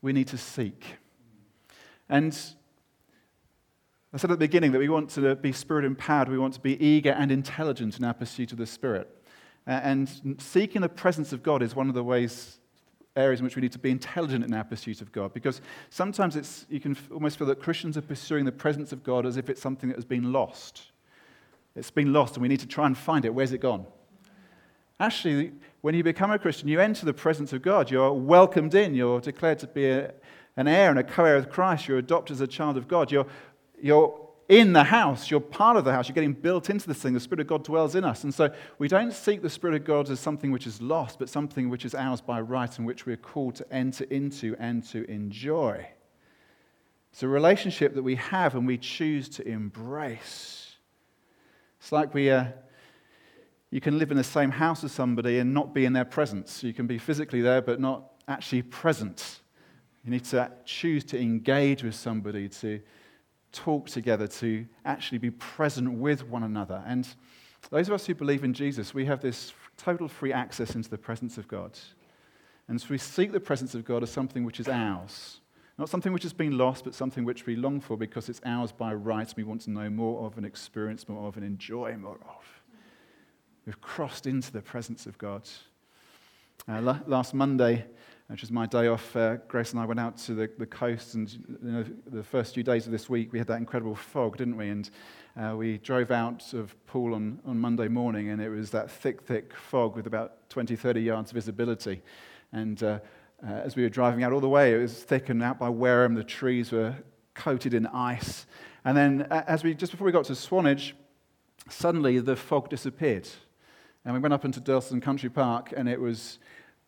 we 0.00 0.12
need 0.12 0.28
to 0.28 0.38
seek. 0.38 0.84
And 2.08 2.36
I 4.12 4.16
said 4.16 4.30
at 4.30 4.34
the 4.34 4.46
beginning 4.46 4.72
that 4.72 4.78
we 4.78 4.88
want 4.88 5.10
to 5.10 5.34
be 5.34 5.50
spirit 5.52 5.84
empowered, 5.84 6.28
we 6.28 6.38
want 6.38 6.54
to 6.54 6.60
be 6.60 6.82
eager 6.82 7.10
and 7.10 7.32
intelligent 7.32 7.98
in 7.98 8.04
our 8.04 8.14
pursuit 8.14 8.52
of 8.52 8.58
the 8.58 8.66
Spirit. 8.66 9.10
And 9.66 10.36
seeking 10.38 10.82
the 10.82 10.88
presence 10.88 11.32
of 11.32 11.42
God 11.42 11.62
is 11.62 11.74
one 11.74 11.88
of 11.88 11.94
the 11.94 12.04
ways 12.04 12.58
areas 13.16 13.40
in 13.40 13.44
which 13.44 13.56
we 13.56 13.62
need 13.62 13.72
to 13.72 13.78
be 13.78 13.90
intelligent 13.90 14.44
in 14.44 14.52
our 14.54 14.64
pursuit 14.64 15.00
of 15.00 15.12
God. 15.12 15.32
Because 15.32 15.60
sometimes 15.90 16.36
it's, 16.36 16.66
you 16.68 16.80
can 16.80 16.96
almost 17.12 17.38
feel 17.38 17.46
that 17.46 17.60
Christians 17.60 17.96
are 17.96 18.02
pursuing 18.02 18.44
the 18.44 18.52
presence 18.52 18.92
of 18.92 19.04
God 19.04 19.24
as 19.24 19.36
if 19.36 19.48
it's 19.48 19.60
something 19.60 19.88
that 19.88 19.96
has 19.96 20.04
been 20.04 20.32
lost. 20.32 20.90
It's 21.76 21.90
been 21.90 22.12
lost 22.12 22.34
and 22.34 22.42
we 22.42 22.48
need 22.48 22.60
to 22.60 22.66
try 22.66 22.86
and 22.86 22.96
find 22.96 23.24
it. 23.24 23.34
Where's 23.34 23.52
it 23.52 23.58
gone? 23.58 23.86
Actually, 25.00 25.52
when 25.80 25.94
you 25.94 26.02
become 26.02 26.30
a 26.30 26.38
Christian, 26.38 26.68
you 26.68 26.80
enter 26.80 27.04
the 27.04 27.14
presence 27.14 27.52
of 27.52 27.62
God. 27.62 27.90
You're 27.90 28.12
welcomed 28.12 28.74
in. 28.74 28.94
You're 28.94 29.20
declared 29.20 29.58
to 29.60 29.66
be 29.66 29.86
a, 29.86 30.14
an 30.56 30.68
heir 30.68 30.90
and 30.90 30.98
a 30.98 31.04
co 31.04 31.24
heir 31.24 31.36
with 31.36 31.50
Christ. 31.50 31.88
You're 31.88 31.98
adopted 31.98 32.34
as 32.34 32.40
a 32.40 32.46
child 32.46 32.76
of 32.76 32.88
God. 32.88 33.10
You're, 33.10 33.26
you're 33.80 34.23
in 34.48 34.72
the 34.72 34.84
house. 34.84 35.30
You're 35.30 35.40
part 35.40 35.76
of 35.76 35.84
the 35.84 35.92
house. 35.92 36.08
You're 36.08 36.14
getting 36.14 36.32
built 36.32 36.70
into 36.70 36.86
this 36.86 36.98
thing. 36.98 37.14
The 37.14 37.20
Spirit 37.20 37.40
of 37.40 37.46
God 37.46 37.64
dwells 37.64 37.94
in 37.94 38.04
us. 38.04 38.24
And 38.24 38.34
so 38.34 38.52
we 38.78 38.88
don't 38.88 39.12
seek 39.12 39.42
the 39.42 39.50
Spirit 39.50 39.76
of 39.76 39.84
God 39.84 40.10
as 40.10 40.20
something 40.20 40.50
which 40.50 40.66
is 40.66 40.80
lost, 40.80 41.18
but 41.18 41.28
something 41.28 41.70
which 41.70 41.84
is 41.84 41.94
ours 41.94 42.20
by 42.20 42.40
right 42.40 42.76
and 42.78 42.86
which 42.86 43.06
we're 43.06 43.16
called 43.16 43.54
to 43.56 43.72
enter 43.72 44.04
into 44.04 44.56
and 44.58 44.84
to 44.88 45.08
enjoy. 45.10 45.86
It's 47.12 47.22
a 47.22 47.28
relationship 47.28 47.94
that 47.94 48.02
we 48.02 48.16
have 48.16 48.54
and 48.54 48.66
we 48.66 48.76
choose 48.76 49.28
to 49.30 49.48
embrace. 49.48 50.76
It's 51.80 51.92
like 51.92 52.12
we, 52.12 52.30
uh, 52.30 52.46
you 53.70 53.80
can 53.80 53.98
live 53.98 54.10
in 54.10 54.16
the 54.16 54.24
same 54.24 54.50
house 54.50 54.84
as 54.84 54.92
somebody 54.92 55.38
and 55.38 55.54
not 55.54 55.74
be 55.74 55.84
in 55.84 55.92
their 55.92 56.04
presence. 56.04 56.62
You 56.62 56.74
can 56.74 56.86
be 56.86 56.98
physically 56.98 57.40
there, 57.40 57.62
but 57.62 57.80
not 57.80 58.12
actually 58.26 58.62
present. 58.62 59.40
You 60.04 60.10
need 60.10 60.24
to 60.24 60.50
choose 60.64 61.04
to 61.04 61.20
engage 61.20 61.82
with 61.82 61.94
somebody, 61.94 62.48
to 62.48 62.80
talk 63.54 63.88
together, 63.88 64.26
to 64.26 64.66
actually 64.84 65.18
be 65.18 65.30
present 65.30 65.92
with 65.94 66.26
one 66.26 66.42
another. 66.42 66.82
And 66.86 67.08
those 67.70 67.88
of 67.88 67.94
us 67.94 68.06
who 68.06 68.14
believe 68.14 68.44
in 68.44 68.52
Jesus, 68.52 68.92
we 68.92 69.06
have 69.06 69.22
this 69.22 69.52
total 69.76 70.08
free 70.08 70.32
access 70.32 70.74
into 70.74 70.90
the 70.90 70.98
presence 70.98 71.38
of 71.38 71.48
God. 71.48 71.78
And 72.68 72.80
so 72.80 72.88
we 72.90 72.98
seek 72.98 73.32
the 73.32 73.40
presence 73.40 73.74
of 73.74 73.84
God 73.84 74.02
as 74.02 74.10
something 74.10 74.44
which 74.44 74.60
is 74.60 74.68
ours. 74.68 75.40
Not 75.76 75.88
something 75.88 76.12
which 76.12 76.22
has 76.22 76.32
been 76.32 76.56
lost, 76.56 76.84
but 76.84 76.94
something 76.94 77.24
which 77.24 77.46
we 77.46 77.56
long 77.56 77.80
for 77.80 77.96
because 77.96 78.28
it's 78.28 78.40
ours 78.44 78.70
by 78.70 78.94
right. 78.94 79.32
We 79.36 79.44
want 79.44 79.62
to 79.62 79.70
know 79.70 79.90
more 79.90 80.24
of 80.26 80.36
and 80.36 80.46
experience 80.46 81.08
more 81.08 81.26
of 81.26 81.36
and 81.36 81.44
enjoy 81.44 81.96
more 81.96 82.18
of. 82.28 82.62
We've 83.66 83.80
crossed 83.80 84.26
into 84.26 84.52
the 84.52 84.62
presence 84.62 85.06
of 85.06 85.18
God. 85.18 85.48
Uh, 86.68 86.80
last 87.06 87.34
Monday, 87.34 87.86
which 88.28 88.40
was 88.40 88.50
my 88.50 88.66
day 88.66 88.86
off, 88.86 89.14
uh, 89.16 89.36
Grace 89.48 89.72
and 89.72 89.80
I 89.80 89.84
went 89.84 90.00
out 90.00 90.16
to 90.18 90.34
the, 90.34 90.50
the 90.56 90.66
coast, 90.66 91.14
and 91.14 91.30
you 91.30 91.58
know, 91.60 91.84
the 92.06 92.22
first 92.22 92.54
few 92.54 92.62
days 92.62 92.86
of 92.86 92.92
this 92.92 93.08
week 93.08 93.32
we 93.32 93.38
had 93.38 93.46
that 93.48 93.58
incredible 93.58 93.94
fog, 93.94 94.38
didn't 94.38 94.56
we? 94.56 94.70
And 94.70 94.90
uh, 95.36 95.54
we 95.56 95.78
drove 95.78 96.10
out 96.10 96.54
of 96.54 96.74
Poole 96.86 97.14
on, 97.14 97.38
on 97.44 97.58
Monday 97.58 97.86
morning, 97.86 98.30
and 98.30 98.40
it 98.40 98.48
was 98.48 98.70
that 98.70 98.90
thick, 98.90 99.22
thick 99.22 99.52
fog 99.54 99.94
with 99.94 100.06
about 100.06 100.48
20, 100.48 100.74
30 100.74 101.02
yards 101.02 101.32
visibility. 101.32 102.02
And 102.52 102.82
uh, 102.82 103.00
uh, 103.46 103.50
as 103.50 103.76
we 103.76 103.82
were 103.82 103.90
driving 103.90 104.24
out 104.24 104.32
all 104.32 104.40
the 104.40 104.48
way, 104.48 104.72
it 104.72 104.78
was 104.78 105.02
thick, 105.02 105.28
and 105.28 105.42
out 105.42 105.58
by 105.58 105.68
Wareham, 105.68 106.14
the 106.14 106.24
trees 106.24 106.72
were 106.72 106.96
coated 107.34 107.74
in 107.74 107.86
ice. 107.88 108.46
And 108.86 108.96
then, 108.96 109.22
as 109.30 109.62
we 109.62 109.74
just 109.74 109.92
before 109.92 110.06
we 110.06 110.12
got 110.12 110.24
to 110.26 110.34
Swanage, 110.34 110.96
suddenly 111.68 112.20
the 112.20 112.36
fog 112.36 112.70
disappeared, 112.70 113.28
and 114.04 114.14
we 114.14 114.20
went 114.20 114.32
up 114.32 114.46
into 114.46 114.60
Durlston 114.60 115.02
Country 115.02 115.28
Park, 115.28 115.74
and 115.76 115.88
it 115.88 116.00
was 116.00 116.38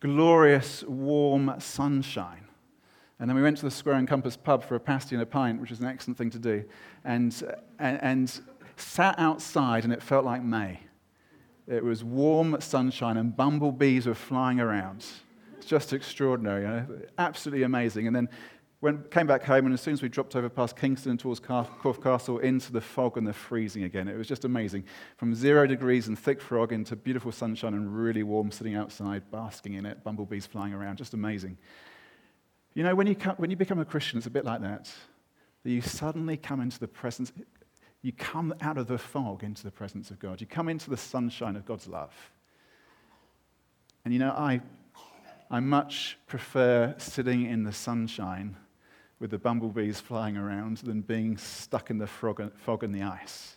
glorious, 0.01 0.85
warm 0.85 1.55
sunshine. 1.59 2.47
And 3.19 3.31
then 3.31 3.37
we 3.37 3.43
went 3.43 3.57
to 3.59 3.65
the 3.65 3.71
Square 3.71 3.97
and 3.97 4.07
Compass 4.07 4.37
pub 4.37 4.63
for 4.63 4.75
a 4.75 4.81
pasty 4.81 5.15
and 5.15 5.23
a 5.23 5.27
pint, 5.27 5.61
which 5.61 5.71
is 5.71 5.81
an 5.81 5.87
excellent 5.87 6.19
thing 6.19 6.31
to 6.31 6.39
do, 6.39 6.65
and, 7.05 7.35
and, 7.79 8.03
and 8.03 8.41
sat 8.77 9.19
outside, 9.19 9.85
and 9.85 9.93
it 9.93 10.03
felt 10.03 10.25
like 10.25 10.43
May. 10.43 10.81
It 11.67 11.83
was 11.83 12.05
warm 12.05 12.61
sunshine, 12.61 13.17
and 13.17 13.35
bumblebees 13.35 14.07
were 14.07 14.15
flying 14.15 14.61
around. 14.61 15.05
It's 15.57 15.67
just 15.67 15.93
extraordinary, 15.93 16.63
you 16.63 16.69
know? 16.69 16.87
absolutely 17.19 17.65
amazing. 17.65 18.07
And 18.07 18.15
then 18.15 18.29
Went, 18.83 19.11
came 19.11 19.27
back 19.27 19.43
home, 19.43 19.65
and 19.65 19.73
as 19.73 19.81
soon 19.81 19.95
as 19.95 20.03
we 20.03 20.09
dropped 20.09 20.37
over 20.37 20.51
past 20.51 20.77
Kingston 20.77 21.12
and 21.12 21.19
towards 21.19 21.41
Corfe 21.41 22.03
Castle, 22.03 22.39
into 22.39 22.73
the 22.73 22.81
fog 22.81 23.17
and 23.17 23.27
the 23.27 23.33
freezing 23.33 23.85
again. 23.85 24.07
It 24.07 24.19
was 24.19 24.29
just 24.29 24.45
amazing. 24.45 24.85
From 25.17 25.35
zero 25.35 25.67
degrees 25.67 26.09
and 26.09 26.19
thick 26.19 26.43
fog 26.43 26.73
into 26.73 26.95
beautiful 26.95 27.33
sunshine 27.33 27.73
and 27.73 27.97
really 27.97 28.23
warm, 28.23 28.51
sitting 28.51 28.75
outside, 28.75 29.31
basking 29.31 29.75
in 29.75 29.87
it, 29.87 30.05
bumblebees 30.05 30.45
flying 30.45 30.75
around. 30.75 30.99
Just 30.99 31.15
amazing. 31.15 31.57
You 32.75 32.83
know, 32.83 32.95
when 32.95 33.07
you, 33.07 33.15
come, 33.15 33.37
when 33.37 33.51
you 33.51 33.57
become 33.57 33.79
a 33.79 33.85
Christian, 33.87 34.19
it's 34.19 34.27
a 34.27 34.31
bit 34.31 34.45
like 34.45 34.61
that. 34.61 34.93
That 35.65 35.71
you 35.71 35.81
suddenly 35.81 36.37
come 36.37 36.61
into 36.61 36.79
the 36.79 36.87
presence, 36.87 37.33
you 38.03 38.12
come 38.12 38.55
out 38.61 38.77
of 38.77 38.89
the 38.89 38.99
fog 38.99 39.43
into 39.43 39.62
the 39.65 39.71
presence 39.71 40.11
of 40.11 40.19
God. 40.19 40.43
You 40.43 40.47
come 40.47 40.69
into 40.69 40.91
the 40.91 40.99
sunshine 40.99 41.57
of 41.57 41.65
God's 41.65 41.89
love. 41.89 42.12
And 44.05 44.12
you 44.12 44.21
know, 44.21 44.33
I, 44.33 44.61
I 45.51 45.61
much 45.61 46.19
prefer 46.27 46.95
sitting 46.99 47.47
in 47.47 47.65
the 47.65 47.73
sunshine 47.73 48.55
with 49.18 49.31
the 49.31 49.38
bumblebees 49.38 50.00
flying 50.00 50.37
around 50.37 50.79
than 50.79 51.00
being 51.00 51.37
stuck 51.37 51.90
in 51.90 51.98
the 51.98 52.07
fog, 52.07 52.52
fog 52.57 52.85
and 52.85 52.94
the 52.94 53.02
ice. 53.02 53.57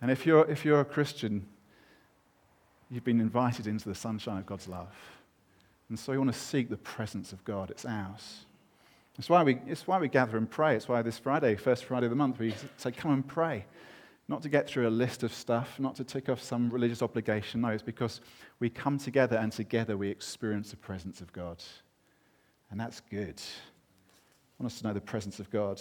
And 0.00 0.10
if 0.10 0.26
you're, 0.26 0.48
if 0.50 0.64
you're 0.64 0.80
a 0.80 0.84
Christian, 0.84 1.46
you've 2.90 3.04
been 3.04 3.20
invited 3.20 3.66
into 3.66 3.88
the 3.88 3.94
sunshine 3.94 4.38
of 4.38 4.46
God's 4.46 4.68
love. 4.68 4.94
And 5.88 5.98
so 5.98 6.12
you 6.12 6.18
want 6.18 6.32
to 6.32 6.38
seek 6.38 6.70
the 6.70 6.76
presence 6.76 7.32
of 7.32 7.44
God. 7.44 7.70
It's 7.70 7.84
ours. 7.84 8.46
It's 9.18 9.28
why, 9.28 9.42
we, 9.42 9.58
it's 9.66 9.86
why 9.86 9.98
we 9.98 10.08
gather 10.08 10.38
and 10.38 10.50
pray. 10.50 10.74
It's 10.74 10.88
why 10.88 11.02
this 11.02 11.18
Friday, 11.18 11.54
first 11.56 11.84
Friday 11.84 12.06
of 12.06 12.10
the 12.10 12.16
month, 12.16 12.38
we 12.38 12.54
say, 12.76 12.92
come 12.92 13.12
and 13.12 13.26
pray. 13.26 13.66
Not 14.28 14.42
to 14.42 14.48
get 14.48 14.68
through 14.68 14.88
a 14.88 14.90
list 14.90 15.22
of 15.22 15.34
stuff, 15.34 15.78
not 15.78 15.96
to 15.96 16.04
tick 16.04 16.28
off 16.28 16.40
some 16.40 16.70
religious 16.70 17.02
obligation. 17.02 17.60
No, 17.60 17.68
it's 17.68 17.82
because 17.82 18.20
we 18.58 18.70
come 18.70 18.98
together 18.98 19.36
and 19.36 19.52
together 19.52 19.96
we 19.96 20.08
experience 20.08 20.70
the 20.70 20.76
presence 20.76 21.20
of 21.20 21.32
God. 21.32 21.62
And 22.70 22.80
that's 22.80 23.00
good. 23.00 23.40
I 24.58 24.62
want 24.62 24.72
us 24.72 24.80
to 24.80 24.86
know 24.86 24.94
the 24.94 25.00
presence 25.00 25.40
of 25.40 25.50
God. 25.50 25.80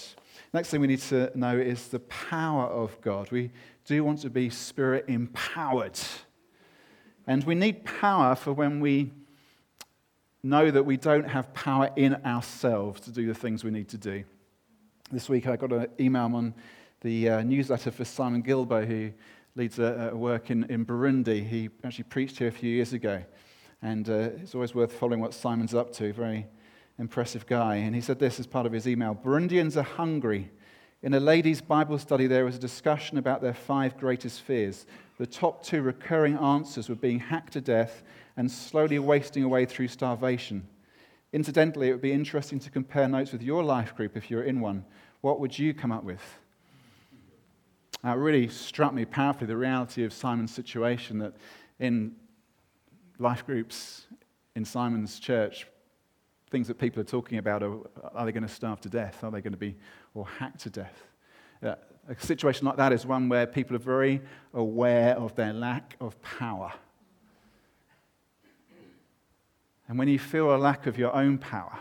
Next 0.54 0.70
thing 0.70 0.82
we 0.82 0.88
need 0.88 1.02
to 1.02 1.32
know 1.36 1.58
is 1.58 1.90
the 1.90 2.00
power 2.00 2.66
of 2.66 3.00
God. 3.02 3.32
We 3.32 3.52
do 3.86 4.04
want 4.04 4.22
to 4.22 4.30
be 4.30 4.50
spirit 4.50 5.06
empowered. 5.08 6.00
And 7.28 7.44
we 7.44 7.56
need 7.56 7.86
power 7.86 8.36
for 8.36 8.54
when 8.54 8.80
we 8.80 9.12
know 10.44 10.72
that 10.72 10.84
we 10.84 10.98
don't 10.98 11.28
have 11.28 11.54
power 11.54 11.92
in 11.96 12.16
ourselves 12.26 13.02
to 13.02 13.12
do 13.12 13.28
the 13.28 13.34
things 13.34 13.64
we 13.64 13.72
need 13.72 13.90
to 13.90 13.98
do. 13.98 14.24
This 15.12 15.30
week 15.30 15.48
I 15.48 15.56
got 15.56 15.72
an 15.72 15.88
email 16.00 16.32
on 16.34 16.54
the 17.02 17.30
uh, 17.30 17.42
newsletter 17.42 17.92
for 17.92 18.06
Simon 18.06 18.42
Guillebaud, 18.42 18.88
who 18.88 19.12
leads 19.56 19.78
a, 19.80 20.12
a, 20.12 20.16
work 20.16 20.50
in, 20.50 20.64
in 20.66 20.86
Burundi. 20.86 21.48
He 21.48 21.70
actually 21.84 22.06
preached 22.06 22.38
here 22.38 22.48
a 22.48 22.52
few 22.52 22.70
years 22.70 22.94
ago. 22.94 23.22
And 23.82 24.10
uh, 24.10 24.30
it's 24.42 24.56
always 24.56 24.74
worth 24.74 24.94
following 24.94 25.20
what 25.20 25.34
Simon's 25.34 25.74
up 25.74 25.92
to. 25.94 26.14
Very 26.14 26.48
impressive 27.00 27.46
guy. 27.46 27.76
And 27.76 27.96
he 27.96 28.02
said 28.02 28.20
this 28.20 28.40
as 28.40 28.48
part 28.48 28.66
of 28.66 28.72
his 28.72 28.88
email 28.88 29.16
Burundians 29.16 29.78
are 29.78 29.84
hungry. 29.84 30.52
In 31.04 31.14
a 31.16 31.20
ladies' 31.20 31.62
Bible 31.62 31.98
study, 31.98 32.28
there 32.28 32.46
was 32.46 32.56
a 32.56 32.60
discussion 32.60 33.18
about 33.18 33.42
their 33.42 33.56
five 33.56 33.98
greatest 33.98 34.42
fears. 34.42 34.86
The 35.18 35.26
top 35.26 35.64
two 35.64 35.82
recurring 35.82 36.38
answers 36.38 36.90
were 36.90 36.96
being 36.96 37.20
hacked 37.20 37.54
to 37.54 37.62
death 37.62 38.04
and 38.38 38.52
slowly 38.52 39.00
wasting 39.00 39.44
away 39.44 39.66
through 39.66 39.88
starvation. 39.88 40.68
Incidentally, 41.34 41.90
it 41.90 41.94
would 41.94 42.02
be 42.02 42.12
interesting 42.12 42.60
to 42.60 42.70
compare 42.70 43.08
notes 43.08 43.32
with 43.32 43.42
your 43.42 43.64
life 43.64 43.96
group 43.96 44.16
if 44.16 44.30
you're 44.30 44.44
in 44.44 44.60
one. 44.60 44.86
What 45.22 45.40
would 45.40 45.58
you 45.58 45.74
come 45.74 45.92
up 45.92 46.04
with? 46.04 46.22
Now, 48.04 48.14
it 48.14 48.18
really 48.18 48.48
struck 48.48 48.94
me 48.94 49.06
powerfully 49.06 49.48
the 49.48 49.58
reality 49.58 50.04
of 50.04 50.12
Simon's 50.12 50.54
situation 50.54 51.20
that 51.20 51.34
in 51.80 52.16
life 53.20 53.46
groups 53.46 54.08
in 54.56 54.66
Simon's 54.66 55.20
church, 55.20 55.68
things 56.52 56.68
that 56.68 56.78
people 56.78 57.02
are 57.02 57.06
talking 57.06 57.38
about 57.38 57.64
are 57.64 57.78
are 58.14 58.26
they 58.26 58.32
going 58.32 58.48
to 58.48 58.54
starve 58.54 58.82
to 58.82 58.90
death? 58.90 59.24
Are 59.24 59.32
they 59.32 59.42
going 59.42 59.54
to 59.54 59.58
be 59.58 59.76
or 60.14 60.28
hacked 60.28 60.60
to 60.62 60.70
death? 60.70 61.04
Uh, 61.64 61.76
a 62.08 62.20
situation 62.20 62.66
like 62.68 62.78
that 62.78 62.92
is 62.92 63.06
one 63.06 63.30
where 63.30 63.48
people 63.48 63.76
are 63.76 63.80
very 63.80 64.22
aware 64.54 65.16
of 65.16 65.36
their 65.36 65.54
lack 65.54 65.96
of 66.00 66.22
power 66.22 66.74
and 69.92 70.00
when 70.00 70.08
you 70.08 70.20
feel 70.20 70.56
a 70.56 70.58
lack 70.58 70.88
of 70.88 70.98
your 70.98 71.14
own 71.14 71.38
power, 71.38 71.78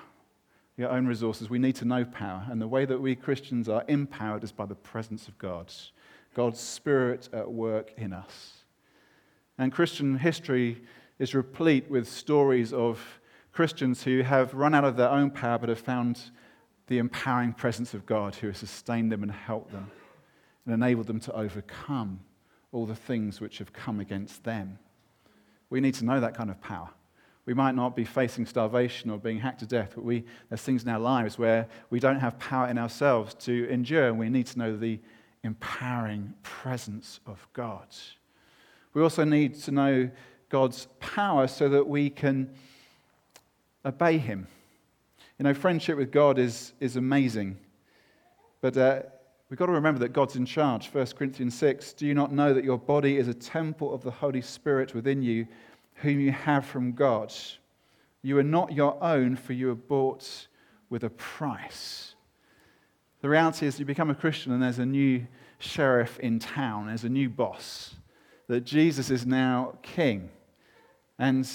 your 0.77 0.91
own 0.91 1.07
resources, 1.07 1.49
we 1.49 1.61
need 1.61 1.77
to 1.77 1.85
know 1.85 2.05
power. 2.05 2.45
And 2.51 2.61
the 2.61 2.67
way 2.67 2.85
that 2.85 3.01
we 3.01 3.15
Christians 3.15 3.69
are 3.69 3.85
empowered 3.87 4.43
is 4.43 4.51
by 4.51 4.67
the 4.67 4.75
presence 4.75 5.29
of 5.29 5.39
God, 5.39 5.73
God's 6.35 6.59
Spirit 6.59 7.29
at 7.33 7.53
work 7.53 7.93
in 7.97 8.13
us. 8.13 8.65
And 9.59 9.71
Christian 9.71 10.19
history 10.19 10.83
is 11.21 11.37
replete 11.37 11.89
with 11.89 12.09
stories 12.09 12.73
of 12.73 13.20
Christians 13.53 14.03
who 14.03 14.23
have 14.23 14.55
run 14.55 14.75
out 14.75 14.85
of 14.85 14.97
their 14.97 15.11
own 15.11 15.31
power 15.31 15.59
but 15.59 15.69
have 15.69 15.81
found 15.81 16.21
the 16.87 16.99
empowering 16.99 17.53
presence 17.53 17.95
of 17.95 18.07
God 18.07 18.35
who 18.35 18.49
has 18.49 18.59
sustained 18.59 19.11
them 19.13 19.23
and 19.23 19.33
helped 19.33 19.73
them 19.73 19.91
and 20.65 20.75
enabled 20.75 21.07
them 21.07 21.21
to 21.21 21.37
overcome 21.37 22.21
all 22.73 22.87
the 22.87 22.95
things 22.95 23.41
which 23.41 23.59
have 23.59 23.73
come 23.73 24.01
against 24.01 24.45
them. 24.45 24.79
We 25.71 25.81
need 25.81 25.95
to 25.95 26.05
know 26.05 26.21
that 26.21 26.37
kind 26.37 26.51
of 26.51 26.61
power. 26.61 26.91
We 27.47 27.55
might 27.55 27.75
not 27.75 27.97
be 27.97 28.05
facing 28.05 28.47
starvation 28.47 29.11
or 29.11 29.19
being 29.19 29.39
hacked 29.39 29.61
to 29.61 29.67
death, 29.67 29.93
but 29.95 30.05
we, 30.05 30.25
there's 30.49 30.61
things 30.61 30.83
in 30.85 30.89
our 30.89 30.99
lives 30.99 31.39
where 31.39 31.69
we 31.89 31.99
don't 31.99 32.21
have 32.21 32.39
power 32.39 32.69
in 32.69 32.79
ourselves 32.79 33.35
to 33.47 33.69
endure, 33.69 34.09
and 34.09 34.19
we 34.19 34.29
need 34.29 34.47
to 34.49 34.59
know 34.59 34.77
the 34.77 35.01
empowering 35.43 36.35
presence 36.43 37.19
of 37.27 37.49
God. 37.53 37.87
We 38.93 39.03
also 39.03 39.25
need 39.25 39.55
to 39.63 39.71
know 39.71 40.11
God's 40.49 40.87
power 40.99 41.49
so 41.49 41.69
that 41.71 41.87
we 41.89 42.11
can 42.11 42.53
obey 43.85 44.19
Him. 44.19 44.47
You 45.39 45.45
know, 45.45 45.55
friendship 45.55 45.97
with 45.97 46.11
God 46.11 46.39
is, 46.39 46.73
is 46.81 46.97
amazing, 46.97 47.59
but 48.61 48.77
uh, 48.77 49.03
we've 49.49 49.59
got 49.59 49.67
to 49.67 49.73
remember 49.73 50.01
that 50.01 50.13
God's 50.13 50.37
in 50.37 50.47
charge. 50.47 50.89
1 50.89 51.07
Corinthians 51.17 51.57
6 51.57 51.95
Do 51.95 52.07
you 52.07 52.15
not 52.15 52.33
know 52.33 52.53
that 52.53 52.65
your 52.65 52.79
body 52.79 53.17
is 53.17 53.29
a 53.29 53.35
temple 53.35 53.95
of 53.95 54.03
the 54.03 54.11
Holy 54.11 54.43
Spirit 54.43 54.95
within 54.95 55.23
you? 55.23 55.47
whom 56.03 56.21
you 56.21 56.33
have 56.33 56.65
from 56.65 56.93
God. 56.93 57.33
You 58.23 58.39
are 58.39 58.43
not 58.43 58.73
your 58.73 59.03
own, 59.03 59.37
for 59.37 59.53
you 59.53 59.71
are 59.71 59.77
bought 59.77 60.49
with 60.89 61.05
a 61.05 61.11
price. 61.11 62.15
The 63.21 63.29
reality 63.29 63.67
is, 63.67 63.79
you 63.79 63.85
become 63.85 64.11
a 64.11 64.15
Christian 64.15 64.53
and 64.53 64.63
there's 64.63 64.79
a 64.79 64.87
new 64.87 65.27
sheriff 65.59 66.19
in 66.21 66.39
town, 66.39 66.87
there's 66.87 67.05
a 67.05 67.09
new 67.09 67.29
boss, 67.29 67.95
that 68.49 68.65
Jesus 68.65 69.11
is 69.11 69.27
now 69.27 69.75
king. 69.83 70.31
And 71.19 71.49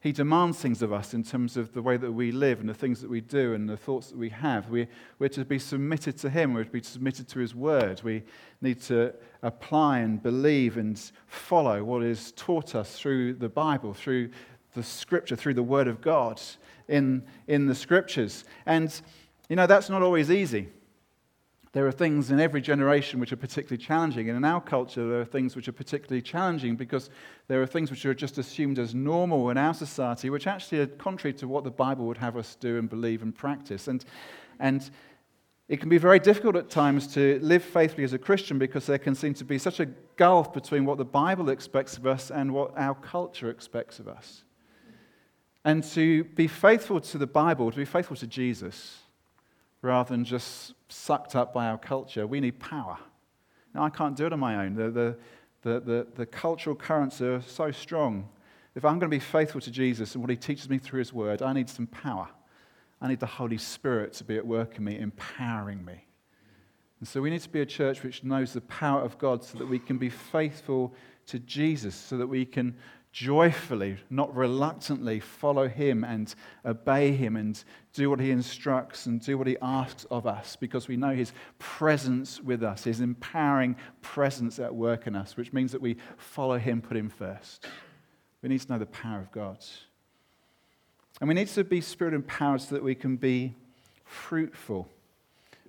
he 0.00 0.12
demands 0.12 0.58
things 0.58 0.80
of 0.80 0.94
us 0.94 1.12
in 1.12 1.22
terms 1.22 1.58
of 1.58 1.74
the 1.74 1.82
way 1.82 1.98
that 1.98 2.10
we 2.10 2.32
live 2.32 2.60
and 2.60 2.68
the 2.68 2.74
things 2.74 3.02
that 3.02 3.10
we 3.10 3.20
do 3.20 3.52
and 3.52 3.68
the 3.68 3.76
thoughts 3.76 4.08
that 4.08 4.16
we 4.16 4.30
have. 4.30 4.70
We, 4.70 4.86
we're 5.18 5.28
to 5.28 5.44
be 5.44 5.58
submitted 5.58 6.16
to 6.18 6.30
him, 6.30 6.54
we're 6.54 6.64
to 6.64 6.70
be 6.70 6.82
submitted 6.82 7.28
to 7.28 7.38
his 7.38 7.54
word. 7.54 8.00
We 8.02 8.22
need 8.62 8.80
to 8.82 9.12
apply 9.42 9.98
and 9.98 10.22
believe 10.22 10.78
and 10.78 10.98
follow 11.26 11.84
what 11.84 12.02
is 12.02 12.32
taught 12.32 12.74
us 12.74 12.98
through 12.98 13.34
the 13.34 13.50
Bible, 13.50 13.92
through 13.92 14.30
the 14.74 14.82
scripture, 14.82 15.36
through 15.36 15.54
the 15.54 15.62
word 15.62 15.86
of 15.86 16.00
God 16.00 16.40
in, 16.88 17.22
in 17.46 17.66
the 17.66 17.74
scriptures. 17.74 18.44
And, 18.64 18.98
you 19.50 19.56
know, 19.56 19.66
that's 19.66 19.90
not 19.90 20.02
always 20.02 20.30
easy. 20.30 20.68
There 21.72 21.86
are 21.86 21.92
things 21.92 22.32
in 22.32 22.40
every 22.40 22.60
generation 22.60 23.20
which 23.20 23.32
are 23.32 23.36
particularly 23.36 23.82
challenging. 23.82 24.28
And 24.28 24.36
in 24.36 24.44
our 24.44 24.60
culture, 24.60 25.08
there 25.08 25.20
are 25.20 25.24
things 25.24 25.54
which 25.54 25.68
are 25.68 25.72
particularly 25.72 26.20
challenging 26.20 26.74
because 26.74 27.10
there 27.46 27.62
are 27.62 27.66
things 27.66 27.90
which 27.90 28.04
are 28.06 28.14
just 28.14 28.38
assumed 28.38 28.78
as 28.80 28.92
normal 28.92 29.50
in 29.50 29.56
our 29.56 29.72
society, 29.72 30.30
which 30.30 30.48
actually 30.48 30.80
are 30.80 30.86
contrary 30.86 31.32
to 31.34 31.46
what 31.46 31.62
the 31.62 31.70
Bible 31.70 32.06
would 32.06 32.18
have 32.18 32.36
us 32.36 32.56
do 32.56 32.76
and 32.78 32.90
believe 32.90 33.22
and 33.22 33.32
practice. 33.34 33.86
And, 33.86 34.04
and 34.58 34.90
it 35.68 35.78
can 35.78 35.88
be 35.88 35.98
very 35.98 36.18
difficult 36.18 36.56
at 36.56 36.70
times 36.70 37.06
to 37.14 37.38
live 37.40 37.62
faithfully 37.62 38.02
as 38.02 38.12
a 38.14 38.18
Christian 38.18 38.58
because 38.58 38.86
there 38.86 38.98
can 38.98 39.14
seem 39.14 39.34
to 39.34 39.44
be 39.44 39.56
such 39.56 39.78
a 39.78 39.86
gulf 40.16 40.52
between 40.52 40.84
what 40.84 40.98
the 40.98 41.04
Bible 41.04 41.50
expects 41.50 41.96
of 41.96 42.04
us 42.04 42.32
and 42.32 42.52
what 42.52 42.76
our 42.76 42.96
culture 42.96 43.48
expects 43.48 44.00
of 44.00 44.08
us. 44.08 44.42
And 45.64 45.84
to 45.92 46.24
be 46.24 46.48
faithful 46.48 47.00
to 47.00 47.18
the 47.18 47.28
Bible, 47.28 47.70
to 47.70 47.76
be 47.76 47.84
faithful 47.84 48.16
to 48.16 48.26
Jesus, 48.26 48.98
rather 49.82 50.10
than 50.10 50.24
just 50.24 50.74
sucked 50.88 51.34
up 51.34 51.54
by 51.54 51.66
our 51.66 51.78
culture. 51.78 52.26
We 52.26 52.40
need 52.40 52.58
power. 52.58 52.98
Now, 53.74 53.84
I 53.84 53.90
can't 53.90 54.16
do 54.16 54.26
it 54.26 54.32
on 54.32 54.40
my 54.40 54.64
own. 54.64 54.74
The, 54.74 54.90
the, 54.90 55.16
the, 55.62 55.80
the, 55.80 56.06
the 56.16 56.26
cultural 56.26 56.76
currents 56.76 57.20
are 57.20 57.40
so 57.42 57.70
strong. 57.70 58.28
If 58.74 58.84
I'm 58.84 58.98
going 58.98 59.10
to 59.10 59.16
be 59.16 59.20
faithful 59.20 59.60
to 59.62 59.70
Jesus 59.70 60.14
and 60.14 60.22
what 60.22 60.30
he 60.30 60.36
teaches 60.36 60.68
me 60.68 60.78
through 60.78 61.00
his 61.00 61.12
word, 61.12 61.42
I 61.42 61.52
need 61.52 61.68
some 61.68 61.86
power. 61.86 62.28
I 63.00 63.08
need 63.08 63.20
the 63.20 63.26
Holy 63.26 63.58
Spirit 63.58 64.12
to 64.14 64.24
be 64.24 64.36
at 64.36 64.46
work 64.46 64.76
in 64.76 64.84
me, 64.84 64.98
empowering 64.98 65.84
me. 65.84 66.04
And 66.98 67.08
so 67.08 67.22
we 67.22 67.30
need 67.30 67.40
to 67.40 67.48
be 67.48 67.62
a 67.62 67.66
church 67.66 68.02
which 68.02 68.22
knows 68.22 68.52
the 68.52 68.60
power 68.62 69.00
of 69.00 69.16
God 69.18 69.42
so 69.42 69.58
that 69.58 69.66
we 69.66 69.78
can 69.78 69.96
be 69.96 70.10
faithful 70.10 70.94
to 71.26 71.38
Jesus, 71.38 71.94
so 71.94 72.18
that 72.18 72.26
we 72.26 72.44
can 72.44 72.76
joyfully, 73.12 73.96
not 74.08 74.34
reluctantly, 74.34 75.20
follow 75.20 75.68
him 75.68 76.04
and 76.04 76.34
obey 76.64 77.12
him 77.12 77.36
and 77.36 77.62
do 77.92 78.08
what 78.08 78.20
he 78.20 78.30
instructs 78.30 79.06
and 79.06 79.20
do 79.20 79.36
what 79.36 79.46
he 79.46 79.56
asks 79.60 80.04
of 80.10 80.26
us 80.26 80.56
because 80.56 80.86
we 80.86 80.96
know 80.96 81.14
his 81.14 81.32
presence 81.58 82.40
with 82.40 82.62
us, 82.62 82.84
his 82.84 83.00
empowering 83.00 83.74
presence 84.00 84.58
at 84.58 84.74
work 84.74 85.06
in 85.06 85.16
us, 85.16 85.36
which 85.36 85.52
means 85.52 85.72
that 85.72 85.80
we 85.80 85.96
follow 86.16 86.58
him, 86.58 86.80
put 86.80 86.96
him 86.96 87.08
first. 87.08 87.66
We 88.42 88.48
need 88.48 88.60
to 88.60 88.72
know 88.72 88.78
the 88.78 88.86
power 88.86 89.20
of 89.20 89.32
God. 89.32 89.58
And 91.20 91.28
we 91.28 91.34
need 91.34 91.48
to 91.48 91.64
be 91.64 91.80
spirit 91.80 92.14
empowered 92.14 92.62
so 92.62 92.74
that 92.76 92.84
we 92.84 92.94
can 92.94 93.16
be 93.16 93.54
fruitful. 94.04 94.88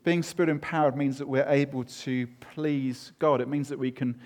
Being 0.04 0.24
spirit 0.24 0.50
empowered 0.50 0.96
means 0.96 1.18
that 1.18 1.28
we're 1.28 1.48
able 1.48 1.84
to 1.84 2.28
please 2.40 3.12
God. 3.20 3.42
It 3.42 3.48
means 3.48 3.70
that 3.70 3.78
we 3.78 3.92
can 3.92 4.20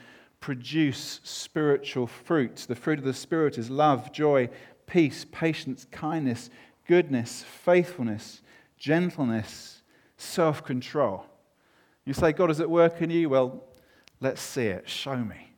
produce 0.45 1.21
spiritual 1.23 2.05
fruit. 2.05 2.65
The 2.67 2.75
fruit 2.75 2.99
of 2.99 3.05
the 3.05 3.15
Spirit 3.15 3.57
is 3.57 3.71
love, 3.71 4.11
joy, 4.11 4.47
peace, 4.85 5.25
patience, 5.31 5.87
kindness, 5.89 6.51
goodness, 6.87 7.41
faithfulness, 7.41 8.43
gentleness, 8.77 9.81
self 10.17 10.63
control. 10.63 11.25
You 12.05 12.13
say, 12.13 12.31
God 12.31 12.51
is 12.51 12.59
at 12.59 12.69
work 12.69 13.01
in 13.01 13.09
you? 13.09 13.27
Well, 13.27 13.63
let's 14.21 14.39
see 14.39 14.67
it. 14.67 14.87
Show 14.87 15.15
me. 15.15 15.51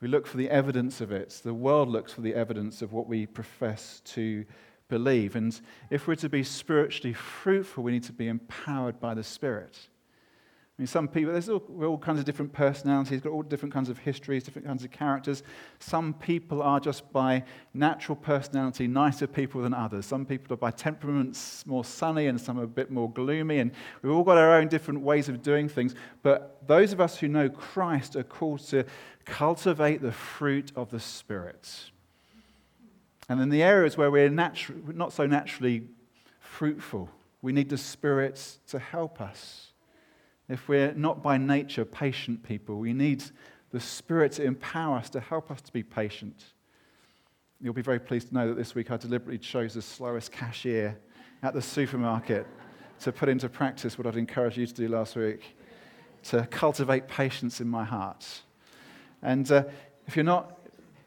We 0.00 0.08
look 0.08 0.26
for 0.26 0.38
the 0.38 0.48
evidence 0.48 1.02
of 1.02 1.12
it. 1.12 1.38
The 1.44 1.52
world 1.52 1.90
looks 1.90 2.14
for 2.14 2.22
the 2.22 2.34
evidence 2.34 2.80
of 2.80 2.94
what 2.94 3.08
we 3.08 3.26
profess 3.26 4.00
to 4.06 4.46
believe. 4.88 5.36
And 5.36 5.60
if 5.90 6.08
we're 6.08 6.14
to 6.14 6.30
be 6.30 6.44
spiritually 6.44 7.12
fruitful, 7.12 7.84
we 7.84 7.92
need 7.92 8.04
to 8.04 8.14
be 8.14 8.28
empowered 8.28 9.00
by 9.00 9.12
the 9.12 9.22
Spirit. 9.22 9.78
I 10.78 10.82
mean, 10.82 10.86
some 10.86 11.08
people, 11.08 11.32
there's 11.32 11.48
all, 11.48 11.60
all 11.82 11.98
kinds 11.98 12.20
of 12.20 12.24
different 12.24 12.52
personalities, 12.52 13.20
got 13.20 13.32
all 13.32 13.42
different 13.42 13.74
kinds 13.74 13.88
of 13.88 13.98
histories, 13.98 14.44
different 14.44 14.64
kinds 14.64 14.84
of 14.84 14.92
characters. 14.92 15.42
Some 15.80 16.14
people 16.14 16.62
are 16.62 16.78
just 16.78 17.12
by 17.12 17.42
natural 17.74 18.14
personality 18.14 18.86
nicer 18.86 19.26
people 19.26 19.60
than 19.62 19.74
others. 19.74 20.06
Some 20.06 20.24
people 20.24 20.54
are 20.54 20.56
by 20.56 20.70
temperaments 20.70 21.66
more 21.66 21.84
sunny, 21.84 22.28
and 22.28 22.40
some 22.40 22.60
are 22.60 22.62
a 22.62 22.68
bit 22.68 22.92
more 22.92 23.10
gloomy. 23.10 23.58
And 23.58 23.72
we've 24.02 24.12
all 24.12 24.22
got 24.22 24.38
our 24.38 24.54
own 24.54 24.68
different 24.68 25.00
ways 25.00 25.28
of 25.28 25.42
doing 25.42 25.68
things. 25.68 25.96
But 26.22 26.62
those 26.68 26.92
of 26.92 27.00
us 27.00 27.18
who 27.18 27.26
know 27.26 27.48
Christ 27.48 28.14
are 28.14 28.22
called 28.22 28.60
to 28.68 28.84
cultivate 29.24 30.00
the 30.00 30.12
fruit 30.12 30.70
of 30.76 30.92
the 30.92 31.00
Spirit. 31.00 31.90
And 33.28 33.40
in 33.40 33.48
the 33.48 33.64
areas 33.64 33.96
where 33.96 34.12
we're 34.12 34.30
natu- 34.30 34.94
not 34.94 35.12
so 35.12 35.26
naturally 35.26 35.88
fruitful, 36.38 37.10
we 37.42 37.52
need 37.52 37.68
the 37.68 37.76
Spirit 37.76 38.58
to 38.68 38.78
help 38.78 39.20
us 39.20 39.72
if 40.48 40.68
we're 40.68 40.92
not 40.94 41.22
by 41.22 41.36
nature 41.36 41.84
patient 41.84 42.42
people, 42.42 42.76
we 42.76 42.92
need 42.92 43.22
the 43.70 43.80
Spirit 43.80 44.32
to 44.32 44.44
empower 44.44 44.96
us, 44.96 45.10
to 45.10 45.20
help 45.20 45.50
us 45.50 45.60
to 45.60 45.72
be 45.72 45.82
patient. 45.82 46.42
You'll 47.60 47.74
be 47.74 47.82
very 47.82 47.98
pleased 47.98 48.28
to 48.28 48.34
know 48.34 48.48
that 48.48 48.56
this 48.56 48.74
week 48.74 48.90
I 48.90 48.96
deliberately 48.96 49.38
chose 49.38 49.74
the 49.74 49.82
slowest 49.82 50.32
cashier 50.32 50.98
at 51.42 51.54
the 51.54 51.62
supermarket 51.62 52.46
to 53.00 53.12
put 53.12 53.28
into 53.28 53.48
practice 53.48 53.98
what 53.98 54.06
I'd 54.06 54.16
encouraged 54.16 54.56
you 54.56 54.66
to 54.66 54.74
do 54.74 54.88
last 54.88 55.16
week 55.16 55.56
to 56.24 56.46
cultivate 56.50 57.08
patience 57.08 57.60
in 57.60 57.68
my 57.68 57.84
heart. 57.84 58.26
And 59.22 59.50
uh, 59.50 59.64
if 60.06 60.16
you're 60.16 60.24
not 60.24 60.57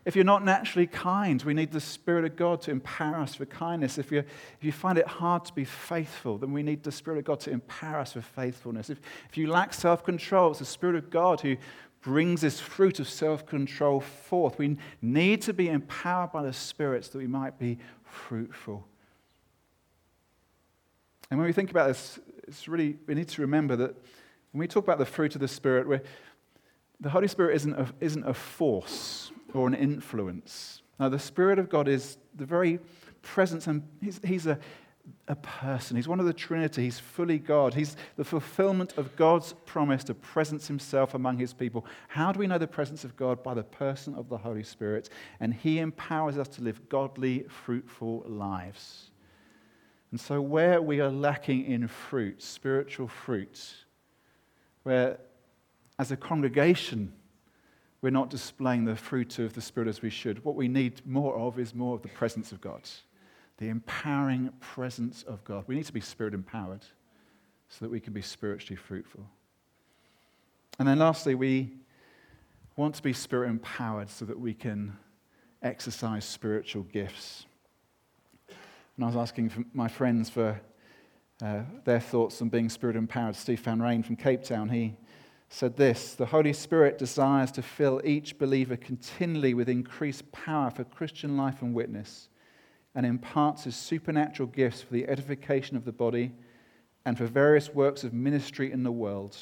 if 0.04 0.16
you're 0.16 0.26
not 0.26 0.44
naturally 0.44 0.88
kind, 0.88 1.42
we 1.44 1.54
need 1.54 1.72
the 1.72 1.80
Spirit 1.80 2.26
of 2.26 2.36
God 2.36 2.62
to 2.62 2.72
empower 2.72 3.18
us 3.18 3.36
for 3.36 3.46
kindness. 3.46 4.00
If 4.00 4.12
you, 4.12 4.20
if 4.20 4.58
you 4.62 4.72
find 4.72 4.98
it 4.98 5.06
hard 5.06 5.46
to 5.46 5.54
be 5.54 5.64
faithful, 5.64 6.40
then 6.40 6.52
we 6.52 6.64
need 6.64 6.84
the 6.84 6.92
Spirit 6.92 7.20
of 7.20 7.26
God 7.26 7.40
to 7.42 7.52
empower 7.52 8.00
us 8.00 8.14
for 8.14 8.22
faithfulness. 8.22 8.90
If, 8.90 9.00
if 9.30 9.38
you 9.38 9.48
lack 9.48 9.74
self 9.74 10.04
control, 10.04 10.52
it's 10.52 10.60
the 10.60 10.66
Spirit 10.66 10.96
of 10.96 11.12
God 11.12 11.42
who 11.42 11.56
brings 12.02 12.42
this 12.42 12.60
fruit 12.60 13.00
of 13.00 13.08
self 13.08 13.46
control 13.46 14.00
forth. 14.00 14.58
We 14.58 14.78
need 15.04 15.44
to 15.44 15.54
be 15.54 15.70
empowered 15.70 16.32
by 16.32 16.42
the 16.42 16.54
Spirit 16.54 17.06
so 17.06 17.12
that 17.12 17.18
we 17.20 17.28
might 17.28 17.60
be 17.60 17.78
fruitful. 18.04 18.88
And 21.30 21.40
when 21.40 21.46
we 21.46 21.54
think 21.54 21.70
about 21.70 21.88
this, 21.88 22.20
it's 22.48 22.68
really, 22.68 22.98
we 23.06 23.14
need 23.14 23.30
to 23.30 23.42
remember 23.42 23.76
that 23.76 23.96
when 24.52 24.60
we 24.60 24.68
talk 24.68 24.84
about 24.84 24.98
the 24.98 25.06
fruit 25.06 25.36
of 25.36 25.42
the 25.42 25.48
Spirit, 25.48 26.06
the 27.00 27.10
Holy 27.10 27.28
Spirit 27.28 27.56
isn't 27.56 27.74
a, 27.76 27.88
isn't 28.00 28.28
a 28.28 28.34
force 28.34 29.32
or 29.54 29.68
an 29.68 29.74
influence. 29.74 30.82
Now, 31.00 31.10
the 31.10 31.20
Spirit 31.20 31.60
of 31.60 31.70
God 31.70 31.88
is 31.88 32.18
the 32.36 32.46
very 32.46 32.80
presence, 33.22 33.68
and 33.68 33.88
he's, 34.02 34.20
he's 34.24 34.48
a, 34.48 34.60
a 35.28 35.36
person. 35.36 35.96
He's 35.96 36.08
one 36.08 36.20
of 36.20 36.26
the 36.26 36.34
Trinity. 36.34 36.84
He's 36.84 37.00
fully 37.00 37.40
God. 37.40 37.74
He's 37.74 37.96
the 38.18 38.24
fulfillment 38.24 38.94
of 38.98 39.16
God's 39.16 39.54
promise 39.66 40.04
to 40.06 40.14
presence 40.14 40.68
himself 40.68 41.14
among 41.14 41.38
his 41.38 41.54
people. 41.54 41.86
How 42.08 42.32
do 42.32 42.40
we 42.40 42.48
know 42.48 42.58
the 42.58 42.68
presence 42.68 43.04
of 43.04 43.16
God? 43.16 43.42
By 43.42 43.54
the 43.54 43.64
person 43.64 44.16
of 44.16 44.30
the 44.30 44.38
Holy 44.38 44.64
Spirit. 44.64 45.10
And 45.40 45.54
he 45.54 45.80
empowers 45.80 46.38
us 46.38 46.48
to 46.50 46.62
live 46.62 46.88
godly, 46.90 47.46
fruitful 47.48 48.24
lives. 48.28 49.12
And 50.12 50.20
so, 50.20 50.42
where 50.42 50.82
we 50.82 51.00
are 51.00 51.10
lacking 51.10 51.66
in 51.66 51.88
fruit, 51.88 52.44
spiritual 52.44 53.08
fruit, 53.08 53.74
where 54.84 55.18
as 55.98 56.12
a 56.12 56.18
congregation 56.18 57.14
we're 58.02 58.10
not 58.10 58.30
displaying 58.30 58.86
the 58.86 58.96
fruit 58.96 59.38
of 59.40 59.54
the 59.54 59.62
Spirit 59.62 59.88
as 59.88 60.02
we 60.02 60.10
should. 60.10 60.44
What 60.44 60.56
we 60.56 60.68
need 60.68 61.06
more 61.06 61.38
of 61.38 61.60
is 61.60 61.76
more 61.76 61.96
of 61.96 62.02
the 62.02 62.10
presence 62.10 62.52
of 62.52 62.60
God, 62.60 62.82
the 63.58 63.68
empowering 63.68 64.52
presence 64.60 65.24
of 65.24 65.44
God. 65.44 65.66
We 65.68 65.76
need 65.76 65.86
to 65.86 65.94
be 65.94 66.02
Spirit 66.02 66.34
empowered 66.34 66.84
so 67.70 67.86
that 67.86 67.92
we 67.92 68.00
can 68.00 68.14
be 68.14 68.22
spiritually 68.22 68.76
fruitful. 68.76 69.26
And 70.80 70.88
then 70.88 70.98
lastly, 70.98 71.36
we 71.36 71.74
want 72.76 72.96
to 72.96 73.04
be 73.04 73.14
Spirit 73.14 73.50
empowered 73.50 74.10
so 74.10 74.26
that 74.26 74.40
we 74.40 74.54
can 74.54 74.98
exercise 75.62 76.26
spiritual 76.26 76.84
gifts. 76.84 77.46
And 78.96 79.06
I 79.06 79.08
was 79.08 79.16
asking 79.16 79.66
my 79.74 79.88
friends 79.88 80.30
for 80.30 80.60
uh, 81.42 81.62
their 81.86 82.00
thoughts 82.00 82.42
on 82.42 82.50
being 82.50 82.70
Spirit 82.70 82.96
empowered. 82.96 83.36
Steve 83.36 83.60
Van 83.60 83.80
Rooyen 83.80 84.04
from 84.04 84.16
Cape 84.16 84.44
Town, 84.44 84.70
he 84.70 84.96
said 85.54 85.76
this 85.76 86.16
The 86.16 86.28
Holy 86.28 86.54
Spirit 86.54 86.98
desires 86.98 87.52
to 87.52 87.62
fill 87.62 88.02
each 88.06 88.40
believer 88.40 88.78
continually 88.78 89.54
with 89.54 89.68
increased 89.68 90.32
power 90.32 90.72
for 90.72 90.86
Christian 90.86 91.36
life 91.38 91.62
and 91.62 91.76
witness, 91.76 92.30
and 92.96 93.06
imparts 93.06 93.66
his 93.66 93.76
supernatural 93.76 94.48
gifts 94.48 94.82
for 94.82 94.94
the 94.94 95.08
edification 95.08 95.76
of 95.76 95.86
the 95.86 95.92
body 95.92 96.32
and 97.06 97.18
for 97.18 97.26
various 97.26 97.70
works 97.70 98.04
of 98.04 98.14
ministry 98.14 98.72
in 98.72 98.84
the 98.84 98.92
world. 98.92 99.38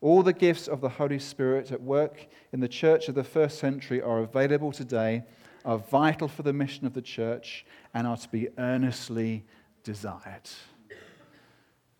All 0.00 0.22
the 0.22 0.32
gifts 0.32 0.66
of 0.66 0.80
the 0.80 0.88
Holy 0.88 1.18
Spirit 1.18 1.70
at 1.70 1.82
work 1.82 2.26
in 2.52 2.60
the 2.60 2.68
church 2.68 3.08
of 3.08 3.14
the 3.14 3.24
first 3.24 3.58
century 3.58 4.00
are 4.00 4.20
available 4.20 4.72
today, 4.72 5.24
are 5.64 5.78
vital 5.78 6.28
for 6.28 6.42
the 6.42 6.52
mission 6.52 6.86
of 6.86 6.94
the 6.94 7.02
church, 7.02 7.66
and 7.92 8.06
are 8.06 8.16
to 8.16 8.28
be 8.28 8.48
earnestly 8.58 9.44
desired. 9.82 10.48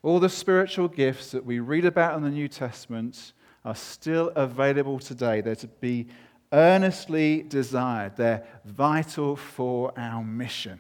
All 0.05 0.21
the 0.21 0.29
spiritual 0.29 0.89
gifts 0.89 1.31
that 1.31 1.47
we 1.47 1.61
read 1.61 1.87
about 1.87 2.15
in 2.15 2.23
the 2.23 2.29
New 2.29 2.47
Testament 2.47 3.33
are 3.65 3.75
still 3.75 4.29
available 4.37 4.99
today. 4.99 5.41
They're 5.41 5.57
to 5.57 5.67
be 5.67 6.09
earnestly 6.53 7.41
desired, 7.41 8.15
they're 8.17 8.47
vital 8.67 9.35
for 9.35 9.99
our 9.99 10.23
mission. 10.23 10.79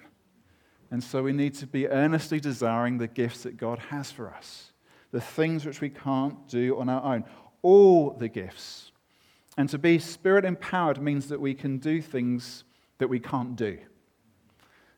And 0.90 1.02
so 1.02 1.22
we 1.22 1.32
need 1.32 1.54
to 1.54 1.66
be 1.66 1.88
earnestly 1.88 2.38
desiring 2.38 2.98
the 2.98 3.08
gifts 3.08 3.44
that 3.44 3.56
God 3.56 3.78
has 3.88 4.12
for 4.12 4.28
us, 4.28 4.72
the 5.10 5.22
things 5.22 5.64
which 5.64 5.80
we 5.80 5.88
can't 5.88 6.46
do 6.46 6.78
on 6.78 6.90
our 6.90 7.14
own, 7.14 7.24
all 7.62 8.10
the 8.10 8.28
gifts. 8.28 8.92
And 9.56 9.70
to 9.70 9.78
be 9.78 9.98
spirit 9.98 10.44
empowered 10.44 11.00
means 11.00 11.28
that 11.28 11.40
we 11.40 11.54
can 11.54 11.78
do 11.78 12.02
things 12.02 12.64
that 12.98 13.08
we 13.08 13.20
can't 13.20 13.56
do. 13.56 13.78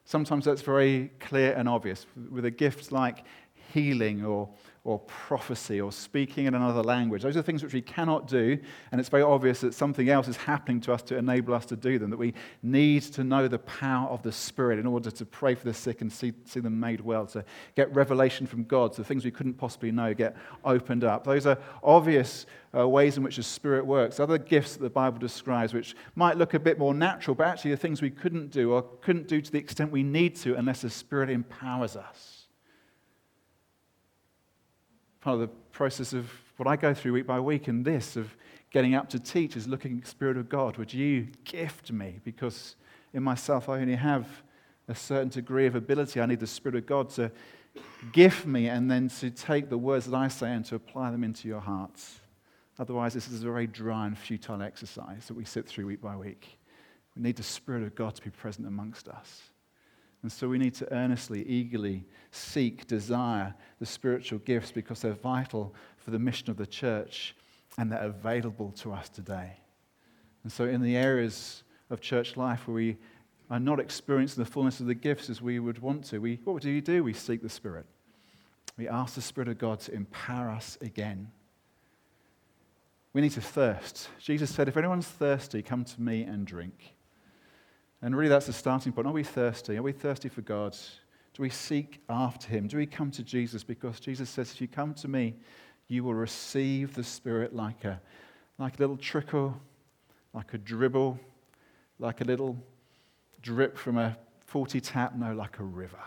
Sometimes 0.05 0.45
that's 0.45 0.63
very 0.63 1.11
clear 1.19 1.53
and 1.53 1.69
obvious. 1.69 2.07
With 2.31 2.45
a 2.45 2.51
gift 2.51 2.93
like 2.93 3.25
healing 3.73 4.25
or, 4.25 4.49
or 4.85 5.01
prophecy 5.01 5.81
or 5.81 5.91
speaking 5.91 6.47
in 6.47 6.55
another 6.55 6.83
language. 6.83 7.23
Those 7.23 7.37
are 7.37 7.43
things 7.43 7.63
which 7.63 7.73
we 7.73 7.83
cannot 7.83 8.29
do, 8.29 8.59
and 8.93 9.01
it's 9.01 9.09
very 9.09 9.23
obvious 9.23 9.61
that 9.61 9.75
something 9.75 10.09
else 10.09 10.29
is 10.29 10.37
happening 10.37 10.81
to 10.83 10.93
us 10.93 11.03
to 11.03 11.17
enable 11.17 11.55
us 11.55 11.67
to 11.67 11.77
do 11.77 11.99
them, 11.99 12.11
that 12.11 12.17
we 12.17 12.35
need 12.63 13.03
to 13.03 13.25
know 13.25 13.49
the 13.49 13.59
power 13.59 14.09
of 14.09 14.23
the 14.23 14.31
Spirit 14.31 14.79
in 14.79 14.87
order 14.87 15.11
to 15.11 15.25
pray 15.25 15.55
for 15.55 15.65
the 15.65 15.75
sick 15.75 16.03
and 16.03 16.13
see, 16.13 16.33
see 16.45 16.61
them 16.61 16.79
made 16.79 17.01
well, 17.01 17.27
to 17.27 17.45
get 17.75 17.93
revelation 17.95 18.47
from 18.47 18.65
God, 18.65 18.95
so 18.95 19.03
things 19.03 19.25
we 19.25 19.31
couldn't 19.31 19.55
possibly 19.55 19.91
know 19.91 20.15
get 20.15 20.37
opened 20.65 21.03
up. 21.03 21.25
Those 21.25 21.47
are 21.47 21.59
obvious 21.83 22.47
uh, 22.77 22.87
ways 22.87 23.17
in 23.17 23.23
which 23.23 23.37
the 23.37 23.43
Spirit 23.43 23.85
works. 23.85 24.21
Other 24.21 24.39
gifts 24.39 24.75
that 24.75 24.83
the 24.83 24.91
Bible 24.91 25.19
describes, 25.19 25.75
which 25.75 25.97
might 26.15 26.37
look 26.37 26.55
a 26.55 26.61
bit 26.61 26.79
more 26.79 26.95
natural, 26.95 27.35
but 27.35 27.49
actually 27.49 27.73
the 27.73 27.77
things 27.77 28.03
we 28.03 28.11
couldn't 28.11 28.51
do 28.51 28.73
or 28.73 28.83
couldn't 29.01 29.27
do 29.27 29.41
to 29.41 29.51
the 29.51 29.59
extent 29.59 29.91
we 29.91 30.03
need 30.03 30.37
to 30.37 30.55
unless 30.55 30.83
the 30.83 30.91
Spirit 30.91 31.29
empowers 31.29 31.97
us 31.97 32.46
part 35.27 35.35
of 35.35 35.41
the 35.41 35.57
process 35.73 36.13
of 36.13 36.31
what 36.57 36.69
I 36.69 36.77
go 36.77 36.95
through 36.95 37.15
week 37.15 37.27
by 37.27 37.41
week 37.41 37.67
and 37.67 37.85
this 37.85 38.15
of 38.15 38.37
getting 38.71 38.95
up 38.95 39.09
to 39.09 39.19
teach 39.19 39.57
is 39.57 39.67
looking 39.67 40.05
Spirit 40.05 40.37
of 40.37 40.49
God, 40.49 40.77
would 40.77 40.95
you 40.95 41.27
gift 41.43 41.91
me? 41.91 42.21
Because 42.23 42.77
in 43.13 43.25
myself 43.25 43.69
I 43.69 43.81
only 43.81 43.97
have 43.97 44.29
a 44.87 44.95
certain 44.95 45.29
degree 45.29 45.67
of 45.67 45.75
ability. 45.75 46.21
I 46.21 46.27
need 46.27 46.39
the 46.39 46.47
Spirit 46.47 46.77
of 46.77 46.87
God 46.87 47.11
to 47.11 47.33
gift 48.13 48.47
me 48.47 48.69
and 48.69 48.89
then 48.89 49.09
to 49.19 49.33
take 49.33 49.69
the 49.69 49.77
words 49.77 50.07
that 50.07 50.17
I 50.17 50.29
say 50.29 50.53
and 50.53 50.65
to 50.67 50.77
apply 50.77 51.11
them 51.11 51.25
into 51.25 51.49
your 51.49 51.59
hearts. 51.59 52.21
Otherwise, 52.79 53.13
this 53.13 53.27
is 53.27 53.43
a 53.43 53.47
very 53.47 53.67
dry 53.67 54.07
and 54.07 54.17
futile 54.17 54.63
exercise 54.63 55.27
that 55.27 55.35
we 55.35 55.45
sit 55.45 55.67
through 55.67 55.87
week 55.87 56.01
by 56.01 56.15
week. 56.15 56.57
We 57.17 57.23
need 57.23 57.35
the 57.35 57.43
Spirit 57.43 57.83
of 57.83 57.97
God 57.97 58.15
to 58.15 58.23
be 58.23 58.31
present 58.31 58.69
amongst 58.69 59.09
us. 59.09 59.43
And 60.27 60.33
so 60.33 60.49
we 60.49 60.59
need 60.59 60.75
to 60.75 60.93
earnestly, 60.93 61.47
eagerly 61.47 62.05
seek, 62.33 62.89
desire 62.89 63.55
the 63.79 63.87
spiritual 63.87 64.41
gifts 64.41 64.73
because 64.73 65.01
they're 65.01 65.13
vital 65.13 65.73
for 65.99 66.11
the 66.11 66.19
mission 66.19 66.51
of 66.51 66.57
the 66.57 66.67
church 66.67 67.37
and 67.79 67.93
they're 67.93 68.03
available 68.03 68.73
to 68.73 68.93
us 68.93 69.09
today. 69.09 69.53
And 70.43 70.51
so, 70.51 70.65
in 70.65 70.83
the 70.83 70.97
areas 70.97 71.63
of 71.91 72.01
church 72.01 72.37
life 72.37 72.67
where 72.67 72.75
we 72.75 72.97
are 73.51 73.61
not 73.61 73.79
experiencing 73.79 74.43
the 74.43 74.51
fullness 74.51 74.81
of 74.81 74.87
the 74.87 74.97
gifts 74.97 75.31
as 75.31 75.41
we 75.41 75.61
would 75.61 75.79
want 75.79 76.05
to, 76.07 76.19
we, 76.19 76.41
what 76.43 76.61
do 76.61 76.75
we 76.75 76.81
do? 76.81 77.05
We 77.05 77.13
seek 77.13 77.41
the 77.41 77.49
Spirit. 77.49 77.87
We 78.77 78.89
ask 78.89 79.15
the 79.15 79.23
Spirit 79.23 79.47
of 79.47 79.59
God 79.59 79.79
to 79.83 79.95
empower 79.95 80.51
us 80.51 80.77
again. 80.81 81.31
We 83.13 83.21
need 83.21 83.31
to 83.31 83.41
thirst. 83.41 84.09
Jesus 84.19 84.53
said, 84.53 84.67
If 84.67 84.77
anyone's 84.77 85.07
thirsty, 85.07 85.63
come 85.63 85.85
to 85.85 86.03
me 86.03 86.25
and 86.25 86.45
drink. 86.45 86.96
And 88.03 88.17
really, 88.17 88.29
that's 88.29 88.47
the 88.47 88.53
starting 88.53 88.93
point. 88.93 89.07
Are 89.07 89.13
we 89.13 89.25
thirsty? 89.25 89.77
Are 89.77 89.83
we 89.83 89.93
thirsty 89.93 90.29
for 90.29 90.43
God 90.43 90.77
Do 91.35 91.43
we 91.43 91.51
seek 91.51 92.01
after 92.09 92.49
him? 92.49 92.67
Do 92.67 92.77
we 92.77 92.87
come 92.87 93.11
to 93.13 93.23
Jesus? 93.23 93.65
Because 93.65 94.01
Jesus 94.01 94.31
says, 94.31 94.53
if 94.53 94.61
you 94.61 94.69
come 94.69 94.95
to 94.95 95.09
me, 95.09 95.35
you 95.89 96.03
will 96.05 96.15
receive 96.15 96.95
the 96.95 97.05
Spirit 97.05 97.55
like 97.55 97.85
a, 97.85 98.01
like 98.59 98.77
a 98.77 98.79
little 98.79 98.97
trickle, 98.97 99.61
like 100.33 100.55
a 100.55 100.59
dribble, 100.59 101.19
like 101.99 102.21
a 102.21 102.25
little 102.25 102.57
drip 103.43 103.77
from 103.77 103.99
a 103.99 104.17
faulty 104.47 104.81
tap, 104.81 105.15
no, 105.15 105.35
like 105.35 105.59
a 105.59 105.65
river. 105.65 106.03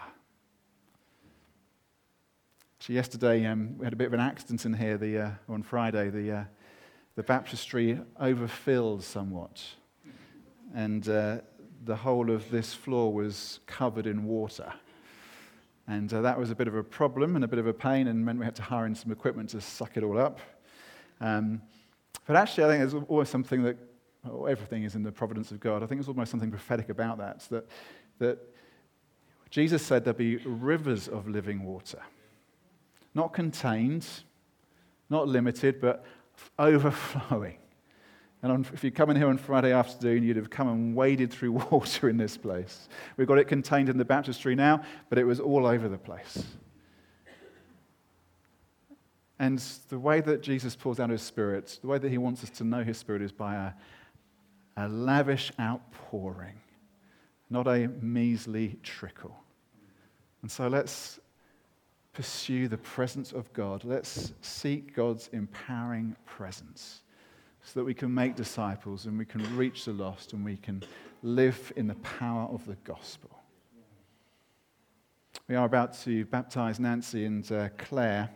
So 2.80 2.93
yesterday 2.93 3.45
um, 3.45 3.78
we 3.78 3.86
had 3.86 3.93
a 3.93 3.97
bit 3.97 4.08
of 4.08 4.13
an 4.13 4.19
accident 4.19 4.65
in 4.65 4.73
here 4.73 4.97
the, 4.97 5.19
uh, 5.19 5.32
on 5.47 5.63
Friday. 5.63 6.10
The, 6.10 6.32
uh, 6.32 6.43
the 7.15 7.23
baptistry 7.23 7.99
overfilled 8.19 9.04
somewhat. 9.04 9.62
And 10.73 11.08
uh, 11.10 11.39
the 11.86 11.96
whole 11.96 12.30
of 12.30 12.50
this 12.52 12.74
floor 12.74 13.13
was 13.13 13.60
covered 13.65 14.06
in 14.06 14.26
water. 14.26 14.72
And 15.88 16.13
uh, 16.13 16.22
that 16.22 16.38
was 16.38 16.52
a 16.52 16.56
bit 16.56 16.68
of 16.68 16.76
a 16.76 16.84
problem 16.84 17.36
and 17.36 17.44
a 17.44 17.48
bit 17.48 17.60
of 17.60 17.68
a 17.68 17.74
pain, 17.74 18.08
and 18.08 18.24
meant 18.24 18.39
we 18.39 18.46
had 18.46 18.56
to 18.56 18.62
hire 18.62 18.86
in 18.86 18.96
some 18.96 19.12
equipment 19.12 19.50
to 19.52 19.62
suck 19.62 19.98
it 19.98 20.04
all 20.04 20.20
up. 20.20 20.39
Um, 21.20 21.62
but 22.28 22.36
actually, 22.36 22.65
I 22.65 22.68
think 22.68 22.92
there's 22.92 23.04
always 23.08 23.30
something 23.30 23.63
that, 23.63 23.78
well, 24.24 24.48
everything 24.48 24.84
is 24.84 24.96
in 24.96 25.04
the 25.04 25.12
providence 25.12 25.52
of 25.52 25.60
God. 25.60 25.82
I 25.82 25.88
think 25.88 26.00
there's 26.00 26.08
almost 26.08 26.32
something 26.32 26.52
prophetic 26.52 26.89
about 26.89 27.18
that, 27.18 27.39
that, 27.50 27.68
that 28.20 28.38
Jesus 29.50 29.82
said 29.82 30.04
there'd 30.04 30.18
be 30.18 30.38
rivers 30.38 31.08
of 31.08 31.28
living 31.28 31.63
water. 31.63 32.02
Not 33.15 33.34
contained, 33.34 34.06
not 35.10 35.28
limited, 35.28 35.82
but 35.82 36.06
overflowing. 36.60 37.58
And 38.41 38.52
on, 38.52 38.65
if 38.73 38.84
you'd 38.84 38.95
come 38.95 39.10
in 39.10 39.17
here 39.17 39.28
on 39.28 39.38
Friday 39.38 39.73
afternoon, 39.73 40.23
you'd 40.23 40.38
have 40.38 40.49
come 40.49 40.69
and 40.69 40.95
waded 40.95 41.32
through 41.32 41.52
water 41.71 42.08
in 42.08 42.17
this 42.17 42.38
place. 42.38 42.88
We've 43.17 43.28
got 43.28 43.38
it 43.38 43.47
contained 43.47 43.89
in 43.89 43.97
the 43.97 44.06
baptistry 44.06 44.56
now, 44.56 44.82
but 45.10 45.17
it 45.17 45.25
was 45.25 45.39
all 45.39 45.65
over 45.65 45.89
the 45.89 45.97
place. 45.97 46.43
And 49.39 49.60
the 49.88 49.99
way 49.99 50.19
that 50.21 50.41
Jesus 50.41 50.75
pours 50.75 50.99
out 50.99 51.10
his 51.10 51.21
Spirit, 51.21 51.80
the 51.82 51.88
way 51.88 51.97
that 51.97 52.10
he 52.10 52.17
wants 52.17 52.43
us 52.43 52.49
to 52.52 52.63
know 52.63 52.84
his 52.84 52.97
Spirit 52.97 53.21
is 53.21 53.32
by 53.32 53.56
a, 53.56 54.86
a 54.86 54.88
lavish 54.89 55.52
outpouring, 55.60 56.60
not 57.49 57.67
a 57.67 57.88
measly 58.02 58.78
trickle. 58.84 59.36
And 60.41 60.52
so 60.52 60.67
let's 60.67 61.19
pursue 62.13 62.67
the 62.67 62.78
presence 62.78 63.32
of 63.32 63.52
God. 63.54 63.86
Let's 63.86 64.34
seek 64.41 64.93
God's 64.93 65.30
empowering 65.32 66.15
presence 66.25 67.02
so 67.63 67.80
that 67.80 67.86
we 67.86 67.93
can 67.93 68.13
make 68.13 68.36
disciples 68.36 69.06
and 69.06 69.17
we 69.17 69.26
can 69.26 69.56
reach 69.56 69.86
the 69.86 69.93
lost 69.93 70.34
and 70.34 70.43
we 70.43 70.58
can 70.58 70.84
live 71.24 71.72
in 71.76 71.88
the 71.88 71.95
power 71.95 72.48
of 72.52 72.65
the 72.65 72.76
gospel. 72.84 73.30
We 75.48 75.56
are 75.56 75.65
about 75.65 76.00
to 76.02 76.26
baptize 76.26 76.80
Nancy 76.80 77.26
and 77.26 77.50
uh, 77.52 77.69
Claire, 77.78 78.30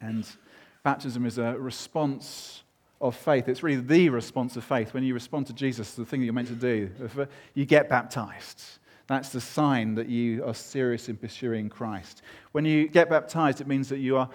and 0.00 0.26
baptism 0.82 1.24
is 1.24 1.38
a 1.38 1.56
response 1.56 2.62
of 3.00 3.16
faith. 3.16 3.48
It's 3.48 3.62
really 3.62 3.80
the 3.80 4.08
response 4.08 4.56
of 4.56 4.64
faith. 4.64 4.92
When 4.92 5.04
you 5.04 5.14
respond 5.14 5.46
to 5.46 5.52
Jesus, 5.52 5.94
the 5.94 6.04
thing 6.04 6.20
that 6.20 6.24
you're 6.26 6.34
meant 6.34 6.48
to 6.48 6.54
do, 6.54 6.90
uh, 7.16 7.26
you 7.54 7.64
get 7.64 7.88
baptized. 7.88 8.62
That's 9.06 9.30
the 9.30 9.40
sign 9.40 9.94
that 9.96 10.08
you 10.08 10.44
are 10.44 10.54
serious 10.54 11.08
in 11.08 11.16
pursuing 11.16 11.68
Christ. 11.68 12.22
When 12.52 12.64
you 12.64 12.88
get 12.88 13.10
baptized, 13.10 13.60
it 13.60 13.66
means 13.66 13.88
that 13.88 13.98
you 13.98 14.16
are 14.16 14.28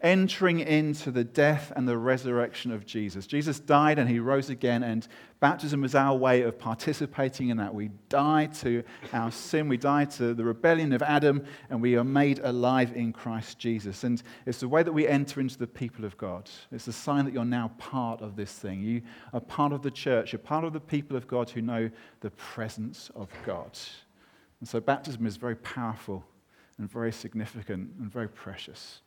entering 0.00 0.60
into 0.60 1.10
the 1.10 1.24
death 1.24 1.72
and 1.74 1.88
the 1.88 1.96
resurrection 1.96 2.70
of 2.70 2.86
Jesus. 2.86 3.26
Jesus 3.26 3.58
died 3.58 3.98
and 3.98 4.08
he 4.08 4.18
rose 4.18 4.50
again, 4.50 4.82
and 4.82 5.06
baptism 5.40 5.84
is 5.84 5.94
our 5.94 6.16
way 6.16 6.42
of 6.42 6.58
participating 6.58 7.48
in 7.48 7.56
that. 7.56 7.74
We 7.74 7.90
die 8.08 8.46
to 8.60 8.82
our 9.12 9.30
sin, 9.30 9.68
we 9.68 9.76
die 9.76 10.04
to 10.04 10.34
the 10.34 10.44
rebellion 10.44 10.92
of 10.92 11.02
Adam, 11.02 11.44
and 11.70 11.80
we 11.80 11.96
are 11.96 12.04
made 12.04 12.38
alive 12.40 12.92
in 12.94 13.12
Christ 13.12 13.58
Jesus. 13.58 14.04
And 14.04 14.22
it's 14.46 14.60
the 14.60 14.68
way 14.68 14.82
that 14.82 14.92
we 14.92 15.08
enter 15.08 15.40
into 15.40 15.58
the 15.58 15.66
people 15.66 16.04
of 16.04 16.16
God. 16.16 16.48
It's 16.70 16.88
a 16.88 16.92
sign 16.92 17.24
that 17.24 17.34
you're 17.34 17.44
now 17.44 17.72
part 17.78 18.20
of 18.20 18.36
this 18.36 18.52
thing. 18.52 18.82
You 18.82 19.02
are 19.32 19.40
part 19.40 19.72
of 19.72 19.82
the 19.82 19.90
church, 19.90 20.32
you're 20.32 20.38
part 20.38 20.64
of 20.64 20.72
the 20.72 20.80
people 20.80 21.16
of 21.16 21.26
God 21.26 21.50
who 21.50 21.62
know 21.62 21.90
the 22.20 22.30
presence 22.30 23.10
of 23.14 23.28
God. 23.44 23.78
And 24.60 24.68
so 24.68 24.80
baptism 24.80 25.26
is 25.26 25.36
very 25.36 25.56
powerful 25.56 26.24
and 26.78 26.90
very 26.90 27.12
significant 27.12 27.90
and 27.98 28.10
very 28.10 28.28
precious. 28.28 29.00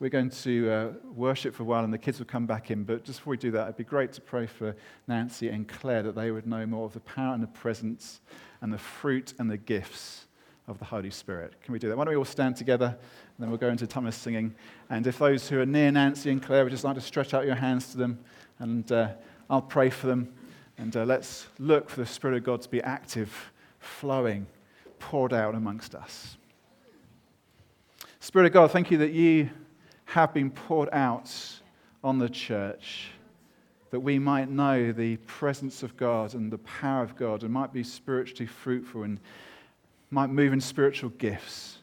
We're 0.00 0.08
going 0.08 0.30
to 0.30 0.70
uh, 0.70 0.88
worship 1.14 1.54
for 1.54 1.62
a 1.62 1.66
while 1.66 1.84
and 1.84 1.92
the 1.92 1.98
kids 1.98 2.18
will 2.18 2.26
come 2.26 2.46
back 2.46 2.70
in. 2.70 2.84
But 2.84 3.04
just 3.04 3.18
before 3.18 3.32
we 3.32 3.36
do 3.36 3.50
that, 3.50 3.64
it'd 3.64 3.76
be 3.76 3.84
great 3.84 4.14
to 4.14 4.22
pray 4.22 4.46
for 4.46 4.74
Nancy 5.06 5.50
and 5.50 5.68
Claire 5.68 6.02
that 6.04 6.14
they 6.14 6.30
would 6.30 6.46
know 6.46 6.64
more 6.64 6.86
of 6.86 6.94
the 6.94 7.00
power 7.00 7.34
and 7.34 7.42
the 7.42 7.48
presence 7.48 8.22
and 8.62 8.72
the 8.72 8.78
fruit 8.78 9.34
and 9.38 9.50
the 9.50 9.58
gifts 9.58 10.24
of 10.68 10.78
the 10.78 10.86
Holy 10.86 11.10
Spirit. 11.10 11.52
Can 11.62 11.74
we 11.74 11.78
do 11.78 11.90
that? 11.90 11.98
Why 11.98 12.04
don't 12.04 12.12
we 12.12 12.16
all 12.16 12.24
stand 12.24 12.56
together 12.56 12.86
and 12.86 13.36
then 13.38 13.50
we'll 13.50 13.58
go 13.58 13.68
into 13.68 13.86
Thomas 13.86 14.16
singing. 14.16 14.54
And 14.88 15.06
if 15.06 15.18
those 15.18 15.50
who 15.50 15.60
are 15.60 15.66
near 15.66 15.92
Nancy 15.92 16.30
and 16.30 16.42
Claire 16.42 16.64
would 16.64 16.70
just 16.70 16.84
like 16.84 16.94
to 16.94 17.02
stretch 17.02 17.34
out 17.34 17.44
your 17.44 17.56
hands 17.56 17.90
to 17.92 17.98
them 17.98 18.20
and 18.58 18.90
uh, 18.90 19.10
I'll 19.50 19.60
pray 19.60 19.90
for 19.90 20.06
them. 20.06 20.32
And 20.78 20.96
uh, 20.96 21.04
let's 21.04 21.46
look 21.58 21.90
for 21.90 22.00
the 22.00 22.06
Spirit 22.06 22.38
of 22.38 22.44
God 22.44 22.62
to 22.62 22.70
be 22.70 22.80
active, 22.80 23.52
flowing, 23.80 24.46
poured 24.98 25.34
out 25.34 25.54
amongst 25.54 25.94
us. 25.94 26.38
Spirit 28.18 28.46
of 28.46 28.52
God, 28.54 28.70
thank 28.70 28.90
you 28.90 28.96
that 28.96 29.12
you 29.12 29.50
have 30.10 30.34
been 30.34 30.50
poured 30.50 30.88
out 30.90 31.32
on 32.02 32.18
the 32.18 32.28
church 32.28 33.12
that 33.90 34.00
we 34.00 34.18
might 34.18 34.50
know 34.50 34.90
the 34.90 35.16
presence 35.18 35.84
of 35.84 35.96
God 35.96 36.34
and 36.34 36.50
the 36.50 36.58
power 36.58 37.04
of 37.04 37.14
God 37.14 37.44
and 37.44 37.52
might 37.52 37.72
be 37.72 37.84
spiritually 37.84 38.46
fruitful 38.46 39.04
and 39.04 39.20
might 40.10 40.28
move 40.28 40.52
in 40.52 40.60
spiritual 40.60 41.10
gifts. 41.10 41.78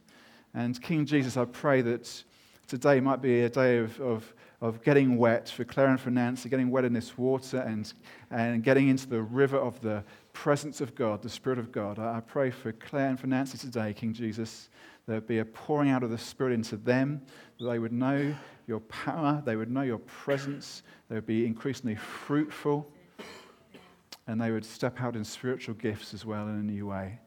And 0.53 0.81
King 0.81 1.05
Jesus, 1.05 1.37
I 1.37 1.45
pray 1.45 1.81
that 1.83 2.23
today 2.67 2.99
might 2.99 3.21
be 3.21 3.43
a 3.43 3.49
day 3.49 3.77
of, 3.77 3.97
of, 4.01 4.33
of 4.59 4.83
getting 4.83 5.15
wet 5.15 5.47
for 5.47 5.63
Claire 5.63 5.87
and 5.87 5.99
for 5.99 6.11
Nancy, 6.11 6.49
getting 6.49 6.69
wet 6.69 6.83
in 6.83 6.91
this 6.91 7.17
water 7.17 7.59
and, 7.59 7.93
and 8.29 8.61
getting 8.61 8.89
into 8.89 9.07
the 9.07 9.21
river 9.21 9.57
of 9.57 9.79
the 9.79 10.03
presence 10.33 10.81
of 10.81 10.95
God, 10.95 11.21
the 11.21 11.29
Spirit 11.29 11.59
of 11.59 11.71
God. 11.71 11.97
I, 11.97 12.17
I 12.17 12.19
pray 12.19 12.51
for 12.51 12.73
Claire 12.73 13.07
and 13.07 13.19
for 13.19 13.27
Nancy 13.27 13.57
today, 13.57 13.93
King 13.93 14.11
Jesus, 14.11 14.67
there 15.08 15.15
would 15.15 15.28
be 15.28 15.39
a 15.39 15.46
pouring 15.46 15.89
out 15.89 16.04
of 16.04 16.10
the 16.10 16.17
Spirit 16.17 16.54
into 16.54 16.76
them, 16.76 17.22
they 17.60 17.80
would 17.80 17.93
know 17.93 18.36
your 18.67 18.82
power, 18.82 19.41
they 19.46 19.56
would 19.56 19.72
know 19.72 19.82
your 19.82 20.00
presence, 20.00 20.84
they 21.08 21.15
would 21.15 21.26
be 21.26 21.46
increasingly 21.46 21.96
fruitful, 21.96 22.91
and 24.28 24.39
they 24.39 24.52
would 24.52 24.65
step 24.65 25.02
out 25.02 25.15
in 25.15 25.24
spiritual 25.24 25.76
gifts 25.76 26.13
as 26.13 26.26
well 26.26 26.50
in 26.50 26.56
a 26.56 26.63
new 26.63 26.86
way 26.86 27.17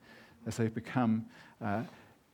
as 0.46 0.58
they've 0.58 0.74
become 0.74 1.24
uh, 1.62 1.82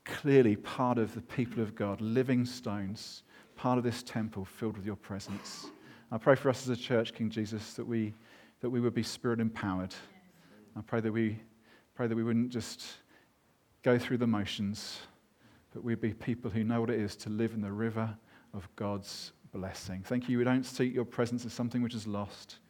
clearly 0.05 0.57
part 0.57 0.99
of 0.99 1.15
the 1.15 1.21
people 1.21 1.63
of 1.63 1.77
God, 1.77 2.01
living 2.01 2.45
stones, 2.45 3.23
part 3.55 3.79
of 3.79 3.85
this 3.85 4.03
temple 4.03 4.45
filled 4.45 4.77
with 4.77 4.85
your 4.85 4.97
presence. 4.97 5.67
I 6.11 6.19
pray 6.19 6.35
for 6.35 6.51
us 6.51 6.63
as 6.63 6.69
a 6.69 6.81
church, 6.81 7.15
King 7.15 7.31
Jesus, 7.31 7.75
that 7.75 7.87
we, 7.87 8.15
that 8.61 8.71
we 8.71 8.81
would 8.81 8.95
be 8.95 9.03
spirit 9.03 9.39
empowered. 9.39 9.95
I 10.77 10.81
pray 10.81 11.01
that 11.01 11.13
we 11.13 11.39
pray 11.95 12.09
that 12.09 12.15
we 12.15 12.25
wouldn't 12.25 12.51
just 12.51 12.85
go 13.83 13.99
through 13.99 14.19
the 14.19 14.27
motions 14.27 14.99
but 15.77 15.85
we'd 15.85 16.01
be 16.01 16.15
people 16.15 16.51
who 16.51 16.65
know 16.65 16.81
what 16.81 16.89
it 16.89 16.99
is 16.99 17.15
to 17.15 17.29
live 17.29 17.53
in 17.53 17.61
the 17.61 17.71
river 17.71 18.09
of 18.55 18.67
God's 18.77 19.33
blessing. 19.53 20.03
Thank 20.07 20.27
you. 20.27 20.39
We 20.39 20.45
don't 20.45 20.65
seek 20.65 20.95
your 20.95 21.05
presence 21.05 21.45
as 21.45 21.53
something 21.53 21.83
which 21.83 21.95
is 21.95 22.07
lost, 22.07 22.61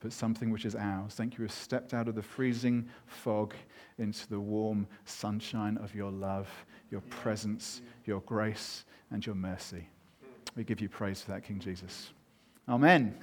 but 0.00 0.12
something 0.12 0.50
which 0.50 0.64
is 0.64 0.74
ours. 0.74 1.14
Thank 1.14 1.38
you. 1.38 1.42
We've 1.42 1.52
stepped 1.52 1.94
out 1.94 2.08
of 2.08 2.16
the 2.16 2.24
freezing 2.24 2.88
fog 3.06 3.54
into 3.98 4.28
the 4.28 4.40
warm 4.40 4.88
sunshine 5.04 5.78
of 5.78 5.94
your 5.94 6.10
love, 6.10 6.48
your 6.90 7.02
presence, 7.02 7.82
your 8.04 8.20
grace, 8.22 8.84
and 9.12 9.24
your 9.24 9.36
mercy. 9.36 9.88
We 10.56 10.64
give 10.64 10.80
you 10.80 10.88
praise 10.88 11.22
for 11.22 11.30
that, 11.30 11.44
King 11.44 11.60
Jesus. 11.60 12.10
Amen. 12.68 13.16